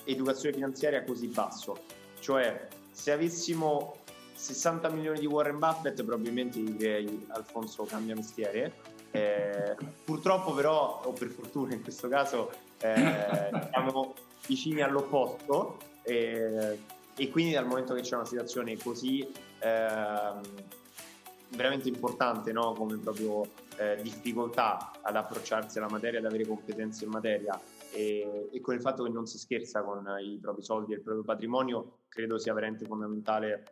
educazione 0.04 0.54
finanziaria 0.54 1.04
così 1.04 1.28
basso. 1.28 1.78
Cioè, 2.20 2.68
se 2.90 3.12
avessimo 3.12 3.96
60 4.34 4.88
milioni 4.90 5.20
di 5.20 5.26
Warren 5.26 5.58
Buffett, 5.58 6.02
probabilmente 6.02 6.62
direi 6.62 7.26
Alfonso 7.28 7.84
cambia 7.84 8.14
mestiere. 8.14 8.72
Eh, 9.10 9.76
purtroppo, 10.04 10.52
però, 10.52 11.02
o 11.04 11.12
per 11.12 11.28
fortuna 11.28 11.74
in 11.74 11.82
questo 11.82 12.08
caso, 12.08 12.50
eh, 12.80 13.50
siamo 13.70 14.14
vicini 14.46 14.82
all'opposto. 14.82 15.78
Eh, 16.02 16.78
e 17.16 17.30
quindi, 17.30 17.52
dal 17.52 17.66
momento 17.66 17.94
che 17.94 18.02
c'è 18.02 18.16
una 18.16 18.24
situazione 18.24 18.76
così 18.76 19.26
ehm, 19.60 20.40
veramente 21.50 21.88
importante, 21.88 22.52
no? 22.52 22.72
come 22.72 22.96
proprio 22.96 23.46
eh, 23.78 24.00
difficoltà 24.02 24.92
ad 25.02 25.16
approcciarsi 25.16 25.78
alla 25.78 25.88
materia, 25.88 26.18
ad 26.18 26.26
avere 26.26 26.46
competenze 26.46 27.04
in 27.04 27.10
materia, 27.10 27.58
e, 27.92 28.48
e, 28.52 28.60
con 28.60 28.74
il 28.74 28.80
fatto 28.80 29.04
che 29.04 29.10
non 29.10 29.26
si 29.26 29.38
scherza 29.38 29.82
con 29.82 30.04
i 30.20 30.38
propri 30.40 30.62
soldi 30.62 30.92
e 30.92 30.96
il 30.96 31.02
proprio 31.02 31.24
patrimonio, 31.24 32.00
credo 32.08 32.38
sia 32.38 32.52
veramente 32.52 32.84
fondamentale 32.84 33.64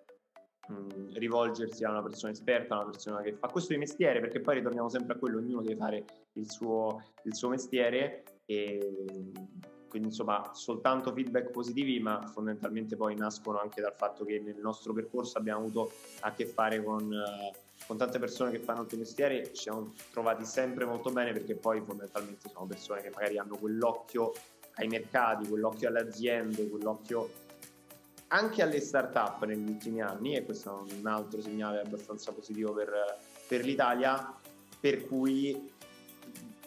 mh, 0.68 1.14
rivolgersi 1.14 1.84
a 1.84 1.90
una 1.90 2.02
persona 2.02 2.32
esperta, 2.32 2.74
a 2.74 2.82
una 2.82 2.90
persona 2.90 3.20
che 3.22 3.32
fa 3.34 3.48
questo 3.48 3.72
di 3.72 3.78
mestiere, 3.78 4.20
perché 4.20 4.40
poi 4.40 4.56
ritorniamo 4.56 4.88
sempre 4.88 5.14
a 5.14 5.18
quello, 5.18 5.38
ognuno 5.38 5.62
deve 5.62 5.76
fare 5.76 6.04
il 6.34 6.50
suo, 6.50 7.02
il 7.24 7.34
suo 7.34 7.48
mestiere 7.48 8.24
e 8.46 9.32
quindi 9.92 10.08
insomma 10.08 10.52
soltanto 10.54 11.12
feedback 11.12 11.50
positivi 11.50 12.00
ma 12.00 12.26
fondamentalmente 12.26 12.96
poi 12.96 13.14
nascono 13.14 13.60
anche 13.60 13.82
dal 13.82 13.92
fatto 13.94 14.24
che 14.24 14.40
nel 14.40 14.56
nostro 14.56 14.94
percorso 14.94 15.36
abbiamo 15.36 15.60
avuto 15.60 15.92
a 16.20 16.32
che 16.32 16.46
fare 16.46 16.82
con 16.82 17.04
uh, 17.04 17.58
con 17.86 17.96
tante 17.96 18.18
persone 18.18 18.50
che 18.50 18.58
fanno 18.58 18.82
il 18.82 18.86
tuo 18.86 18.98
mestiere 18.98 19.52
ci 19.52 19.62
siamo 19.62 19.92
trovati 20.10 20.44
sempre 20.44 20.84
molto 20.84 21.10
bene 21.10 21.32
perché 21.32 21.54
poi 21.54 21.80
fondamentalmente 21.80 22.48
sono 22.48 22.66
persone 22.66 23.02
che 23.02 23.10
magari 23.10 23.38
hanno 23.38 23.56
quell'occhio 23.56 24.32
ai 24.76 24.88
mercati, 24.88 25.48
quell'occhio 25.48 25.88
alle 25.88 26.00
aziende, 26.00 26.68
quell'occhio 26.68 27.30
anche 28.28 28.62
alle 28.62 28.80
start-up 28.80 29.44
negli 29.44 29.68
ultimi 29.68 30.00
anni 30.00 30.36
e 30.36 30.44
questo 30.44 30.86
è 30.86 30.92
un 30.94 31.06
altro 31.06 31.40
segnale 31.42 31.80
abbastanza 31.80 32.32
positivo 32.32 32.72
per, 32.72 32.90
per 33.46 33.62
l'Italia 33.64 34.34
per 34.80 35.06
cui 35.06 35.70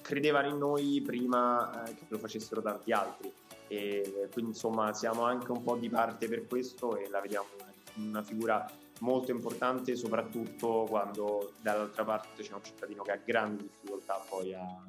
credevano 0.01 0.47
in 0.49 0.57
noi 0.57 1.01
prima 1.03 1.83
eh, 1.83 1.95
che 1.95 2.05
lo 2.07 2.19
facessero 2.19 2.61
tanti 2.61 2.91
altri. 2.91 3.33
E 3.67 4.29
quindi 4.31 4.51
insomma 4.51 4.93
siamo 4.93 5.23
anche 5.23 5.51
un 5.51 5.63
po' 5.63 5.75
di 5.75 5.89
parte 5.89 6.27
per 6.27 6.45
questo 6.45 6.97
e 6.97 7.09
la 7.09 7.19
vediamo 7.19 7.47
una 7.95 8.21
figura 8.21 8.69
molto 8.99 9.31
importante 9.31 9.95
soprattutto 9.95 10.85
quando 10.87 11.53
dall'altra 11.61 12.03
parte 12.03 12.43
c'è 12.43 12.53
un 12.53 12.63
cittadino 12.63 13.03
che 13.03 13.11
ha 13.11 13.19
grandi 13.23 13.63
difficoltà 13.63 14.23
poi 14.27 14.53
a, 14.53 14.83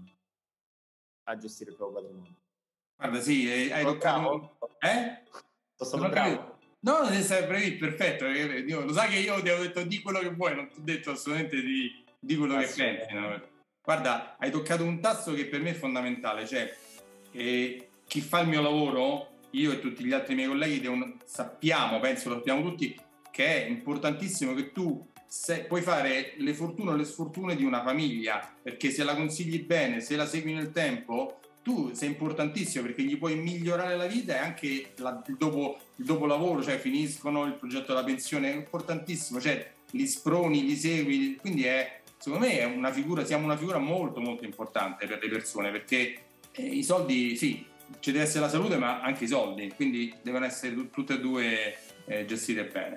a 1.25 1.37
gestire 1.37 1.71
il 1.71 1.77
proprio 1.77 2.03
patrimonio. 2.03 2.35
Guarda, 2.97 3.21
sì, 3.21 3.51
eh, 3.53 3.73
hai 3.73 3.85
toccato... 3.85 4.57
Eh? 4.81 5.23
Sono 5.85 6.09
bravo. 6.09 6.59
No, 6.81 7.05
sei 7.07 7.23
sempre 7.23 7.73
perfetto. 7.73 8.27
Io, 8.27 8.85
lo 8.85 8.93
sai 8.93 9.11
che 9.11 9.19
io 9.19 9.43
ti 9.43 9.51
ho 9.51 9.59
detto 9.59 9.83
di 9.83 10.01
quello 10.01 10.21
che 10.21 10.31
vuoi, 10.31 10.55
non 10.55 10.69
ti 10.69 10.79
ho 10.79 10.83
detto 10.83 11.11
assolutamente 11.11 11.61
di, 11.61 12.05
di 12.19 12.37
quello 12.37 12.57
che 12.59 12.67
pensi. 12.67 13.13
No? 13.13 13.43
Guarda, 13.83 14.37
hai 14.39 14.51
toccato 14.51 14.85
un 14.85 15.01
tasto 15.01 15.33
che 15.33 15.47
per 15.47 15.61
me 15.61 15.71
è 15.71 15.75
fondamentale, 15.75 16.47
cioè 16.47 16.75
eh, 17.33 17.89
chi 18.07 18.21
fa 18.21 18.41
il 18.41 18.49
mio 18.49 18.63
lavoro, 18.63 19.39
io 19.51 19.73
e 19.73 19.81
tutti 19.81 20.05
gli 20.05 20.13
altri 20.13 20.35
miei 20.35 20.49
colleghi, 20.49 20.81
devono, 20.81 21.17
sappiamo, 21.25 22.01
penso 22.01 22.29
lo 22.29 22.37
sappiamo 22.37 22.63
tutti, 22.63 22.99
che 23.37 23.67
è 23.67 23.69
importantissimo 23.69 24.55
che 24.55 24.73
tu 24.73 25.09
se, 25.27 25.65
puoi 25.65 25.83
fare 25.83 26.33
le 26.39 26.55
fortune 26.55 26.93
o 26.93 26.97
le 26.97 27.05
sfortune 27.05 27.55
di 27.55 27.65
una 27.65 27.83
famiglia, 27.83 28.41
perché 28.63 28.91
se 28.91 29.05
la 29.05 29.15
consigli 29.15 29.63
bene, 29.63 30.01
se 30.01 30.17
la 30.17 30.25
segui 30.25 30.55
nel 30.55 30.73
tempo, 30.73 31.41
tu 31.63 31.93
sei 31.93 32.09
importantissimo 32.09 32.87
perché 32.87 33.03
gli 33.03 33.19
puoi 33.19 33.35
migliorare 33.35 33.95
la 33.95 34.07
vita 34.07 34.37
e 34.37 34.39
anche 34.39 34.93
la, 34.97 35.23
il, 35.27 35.37
dopo, 35.37 35.77
il 35.97 36.07
dopo 36.07 36.25
lavoro, 36.25 36.63
cioè 36.63 36.79
finiscono 36.79 37.45
il 37.45 37.57
progetto 37.57 37.89
della 37.89 38.05
pensione, 38.05 38.51
è 38.51 38.57
importantissimo, 38.57 39.39
cioè 39.39 39.71
li 39.91 40.07
sproni, 40.07 40.65
li 40.65 40.75
segui, 40.75 41.37
quindi 41.39 41.65
è, 41.65 42.01
secondo 42.17 42.47
me 42.47 42.59
è 42.59 42.65
una 42.65 42.91
figura, 42.91 43.23
siamo 43.27 43.45
una 43.45 43.59
figura 43.59 43.77
molto 43.77 44.19
molto 44.19 44.47
importante 44.47 45.07
per 45.07 45.19
le 45.23 45.29
persone 45.29 45.71
perché 45.71 46.23
eh, 46.53 46.63
i 46.63 46.83
soldi, 46.83 47.37
sì, 47.37 47.67
ci 48.01 48.13
deve 48.13 48.25
essere 48.25 48.41
la 48.41 48.49
salute 48.49 48.79
ma 48.79 49.03
anche 49.03 49.25
i 49.25 49.29
soldi, 49.29 49.71
quindi 49.77 50.15
devono 50.23 50.47
essere 50.47 50.89
tutte 50.89 51.15
e 51.15 51.21
due 51.21 51.77
eh, 52.07 52.25
gestite 52.25 52.65
bene. 52.65 52.97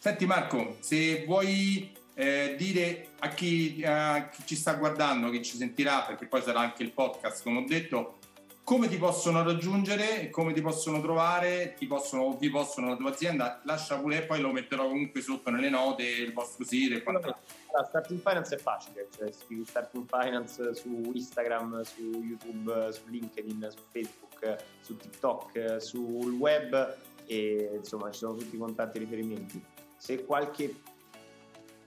Senti 0.00 0.26
Marco, 0.26 0.76
se 0.78 1.24
vuoi 1.26 1.92
eh, 2.14 2.54
dire 2.56 3.08
a 3.18 3.28
chi, 3.30 3.82
a 3.84 4.28
chi, 4.28 4.42
ci 4.46 4.54
sta 4.54 4.74
guardando, 4.74 5.28
chi 5.28 5.42
ci 5.42 5.56
sentirà, 5.56 6.02
perché 6.02 6.26
poi 6.26 6.40
sarà 6.40 6.60
anche 6.60 6.84
il 6.84 6.92
podcast, 6.92 7.42
come 7.42 7.58
ho 7.58 7.64
detto, 7.66 8.18
come 8.62 8.86
ti 8.86 8.96
possono 8.96 9.42
raggiungere, 9.42 10.30
come 10.30 10.52
ti 10.52 10.60
possono 10.60 11.00
trovare, 11.00 11.74
ti 11.76 11.88
possono 11.88 12.36
vi 12.36 12.48
possono 12.48 12.90
la 12.90 12.96
tua 12.96 13.10
azienda, 13.10 13.60
lascia 13.64 13.98
pure 13.98 14.18
e 14.18 14.26
poi 14.26 14.40
lo 14.40 14.52
metterò 14.52 14.86
comunque 14.86 15.20
sotto 15.20 15.50
nelle 15.50 15.68
note, 15.68 16.04
il 16.04 16.32
vostro 16.32 16.64
sito 16.64 16.94
e 16.94 17.02
quant'altro. 17.02 17.40
Allora, 17.72 17.88
Starting 17.88 18.20
Finance 18.20 18.54
è 18.54 18.58
facile, 18.58 19.08
cioè 19.16 19.32
scrivi 19.32 19.64
Starting 19.64 20.06
Finance 20.06 20.74
su 20.76 21.10
Instagram, 21.12 21.82
su 21.82 22.22
YouTube, 22.22 22.92
su 22.92 23.02
LinkedIn, 23.06 23.68
su 23.68 23.82
Facebook, 23.90 24.64
su 24.80 24.96
TikTok, 24.96 25.76
sul 25.80 26.30
web 26.34 26.96
e 27.26 27.70
insomma 27.74 28.12
ci 28.12 28.18
sono 28.18 28.36
tutti 28.36 28.54
i 28.54 28.58
contatti 28.58 28.98
e 28.98 29.00
riferimenti. 29.00 29.62
Se 29.98 30.24
qualche 30.24 30.74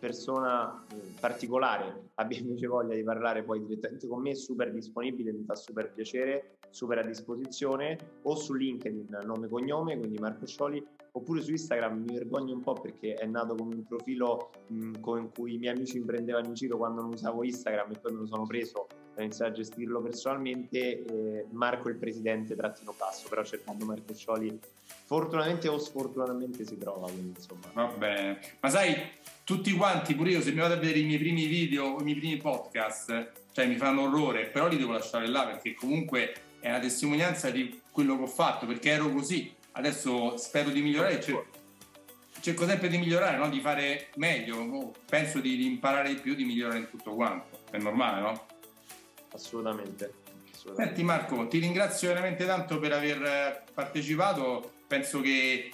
persona 0.02 0.84
eh, 0.92 0.96
particolare 1.20 2.10
abbia 2.16 2.40
invece 2.40 2.66
voglia 2.68 2.96
di 2.96 3.04
parlare 3.04 3.44
poi 3.44 3.64
direttamente 3.64 4.08
con 4.08 4.22
me, 4.22 4.36
super 4.36 4.72
disponibile, 4.72 5.32
mi 5.32 5.44
fa 5.44 5.56
super 5.56 5.92
piacere, 5.94 6.58
super 6.70 6.98
a 6.98 7.04
disposizione, 7.04 7.98
o 8.24 8.36
su 8.36 8.54
LinkedIn, 8.54 9.20
nome 9.24 9.46
e 9.46 9.50
cognome, 9.50 9.98
quindi 9.98 10.18
Marco 10.18 10.48
Scioli, 10.48 10.84
oppure 11.14 11.42
su 11.42 11.52
Instagram 11.52 12.00
mi 12.00 12.14
vergogno 12.14 12.54
un 12.54 12.62
po' 12.62 12.74
perché 12.74 13.14
è 13.14 13.26
nato 13.26 13.56
come 13.56 13.76
un 13.76 13.86
profilo 13.86 14.52
mh, 14.68 15.00
con 15.00 15.30
cui 15.32 15.56
i 15.56 15.58
miei 15.58 15.76
amici 15.76 16.00
mi 16.00 16.06
prendevano 16.06 16.48
in 16.48 16.54
giro 16.54 16.78
quando 16.78 17.02
non 17.02 17.14
usavo 17.14 17.44
Instagram 17.44 17.92
e 17.92 18.00
poi 18.00 18.14
me 18.14 18.20
lo 18.20 18.26
sono 18.26 18.46
preso 18.46 18.88
per 19.14 19.24
iniziare 19.24 19.52
a 19.52 19.54
gestirlo 19.54 20.02
personalmente, 20.02 21.06
eh, 21.06 21.46
Marco 21.52 21.90
il 21.90 21.96
presidente 21.96 22.56
trattino 22.56 22.94
basso, 22.98 23.28
però 23.28 23.44
cercando 23.44 23.86
Marco 23.86 24.14
Scioli 24.14 24.60
fortunatamente 25.06 25.68
o 25.68 25.78
sfortunatamente 25.78 26.66
si 26.66 26.78
trova, 26.78 27.10
quindi 27.10 27.34
insomma. 27.38 27.70
Va 27.74 27.86
bene, 27.98 28.40
ma 28.60 28.70
sai, 28.70 28.96
tutti 29.44 29.72
quanti, 29.74 30.16
pure 30.16 30.32
io, 30.32 30.42
se 30.42 30.52
mi 30.52 30.60
vado 30.60 30.76
a 30.76 30.78
vedere 30.78 31.00
i 31.00 31.04
miei 31.04 31.20
primi 31.20 31.46
video 31.46 31.86
o 31.86 32.00
i 32.00 32.04
miei 32.04 32.18
primi 32.18 32.38
podcast, 32.38 33.32
cioè 33.52 33.68
mi 33.68 33.76
fanno 33.76 34.04
orrore, 34.04 34.46
però 34.46 34.68
li 34.68 34.78
devo 34.78 34.94
lasciare 34.94 35.28
là 35.28 35.46
perché 35.46 35.74
comunque 35.74 36.34
è 36.62 36.70
una 36.70 36.80
testimonianza 36.80 37.50
di 37.50 37.82
quello 37.92 38.16
che 38.16 38.24
ho 38.24 38.28
fatto, 38.28 38.66
perché 38.66 38.92
ero 38.92 39.10
così. 39.10 39.54
Adesso 39.74 40.38
spero 40.38 40.70
di 40.70 40.82
migliorare, 40.82 41.20
cerco, 41.22 41.46
cerco 42.40 42.66
sempre 42.66 42.88
di 42.88 42.98
migliorare, 42.98 43.38
no? 43.38 43.50
di 43.50 43.60
fare 43.60 44.10
meglio, 44.16 44.94
penso 45.06 45.40
di, 45.40 45.58
di 45.58 45.66
imparare 45.66 46.10
di 46.10 46.22
più, 46.22 46.36
di 46.36 46.46
migliorare 46.46 46.80
in 46.80 46.90
tutto 46.90 47.14
quanto. 47.14 47.60
È 47.72 47.78
normale, 47.78 48.22
no? 48.22 48.46
Assolutamente. 49.34 50.14
Senti 50.76 51.04
Marco, 51.04 51.48
ti 51.48 51.58
ringrazio 51.58 52.10
veramente 52.10 52.46
tanto 52.46 52.78
per 52.78 52.92
aver 52.92 53.64
partecipato, 53.74 54.74
penso 54.86 55.20
che 55.22 55.72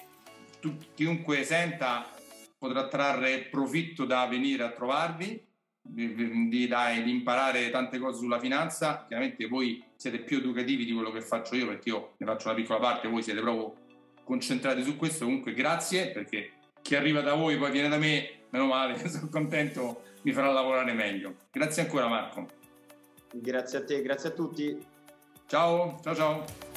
tu, 0.60 0.76
chiunque 0.94 1.44
senta 1.44 2.08
potrà 2.56 2.88
trarre 2.88 3.40
profitto 3.50 4.04
da 4.04 4.26
venire 4.26 4.64
a 4.64 4.70
trovarvi, 4.70 5.46
di, 5.80 6.14
di, 6.14 6.48
di, 6.48 7.10
imparare 7.10 7.70
tante 7.70 7.98
cose 7.98 8.18
sulla 8.18 8.38
finanza. 8.38 9.04
Chiaramente 9.06 9.46
voi 9.46 9.82
siete 9.96 10.20
più 10.20 10.38
educativi 10.38 10.84
di 10.84 10.92
quello 10.92 11.12
che 11.12 11.20
faccio 11.20 11.54
io 11.54 11.66
perché 11.66 11.90
io 11.90 12.14
ne 12.16 12.26
faccio 12.26 12.48
una 12.48 12.56
piccola 12.56 12.78
parte, 12.78 13.08
voi 13.08 13.22
siete 13.22 13.40
proprio 13.40 13.74
concentrati 14.24 14.82
su 14.82 14.96
questo. 14.96 15.24
Comunque 15.24 15.52
grazie 15.54 16.10
perché 16.10 16.52
chi 16.82 16.94
arriva 16.94 17.20
da 17.20 17.34
voi 17.34 17.56
poi 17.56 17.70
viene 17.70 17.88
da 17.88 17.98
me, 17.98 18.40
meno 18.50 18.66
male, 18.66 18.98
sono 19.08 19.28
contento, 19.28 20.02
mi 20.22 20.32
farà 20.32 20.50
lavorare 20.50 20.92
meglio. 20.92 21.34
Grazie 21.50 21.82
ancora 21.82 22.08
Marco. 22.08 22.57
Grazie 23.32 23.78
a 23.78 23.84
te, 23.84 24.02
grazie 24.02 24.30
a 24.30 24.32
tutti. 24.32 24.86
Ciao, 25.46 25.98
ciao 26.02 26.14
ciao. 26.14 26.67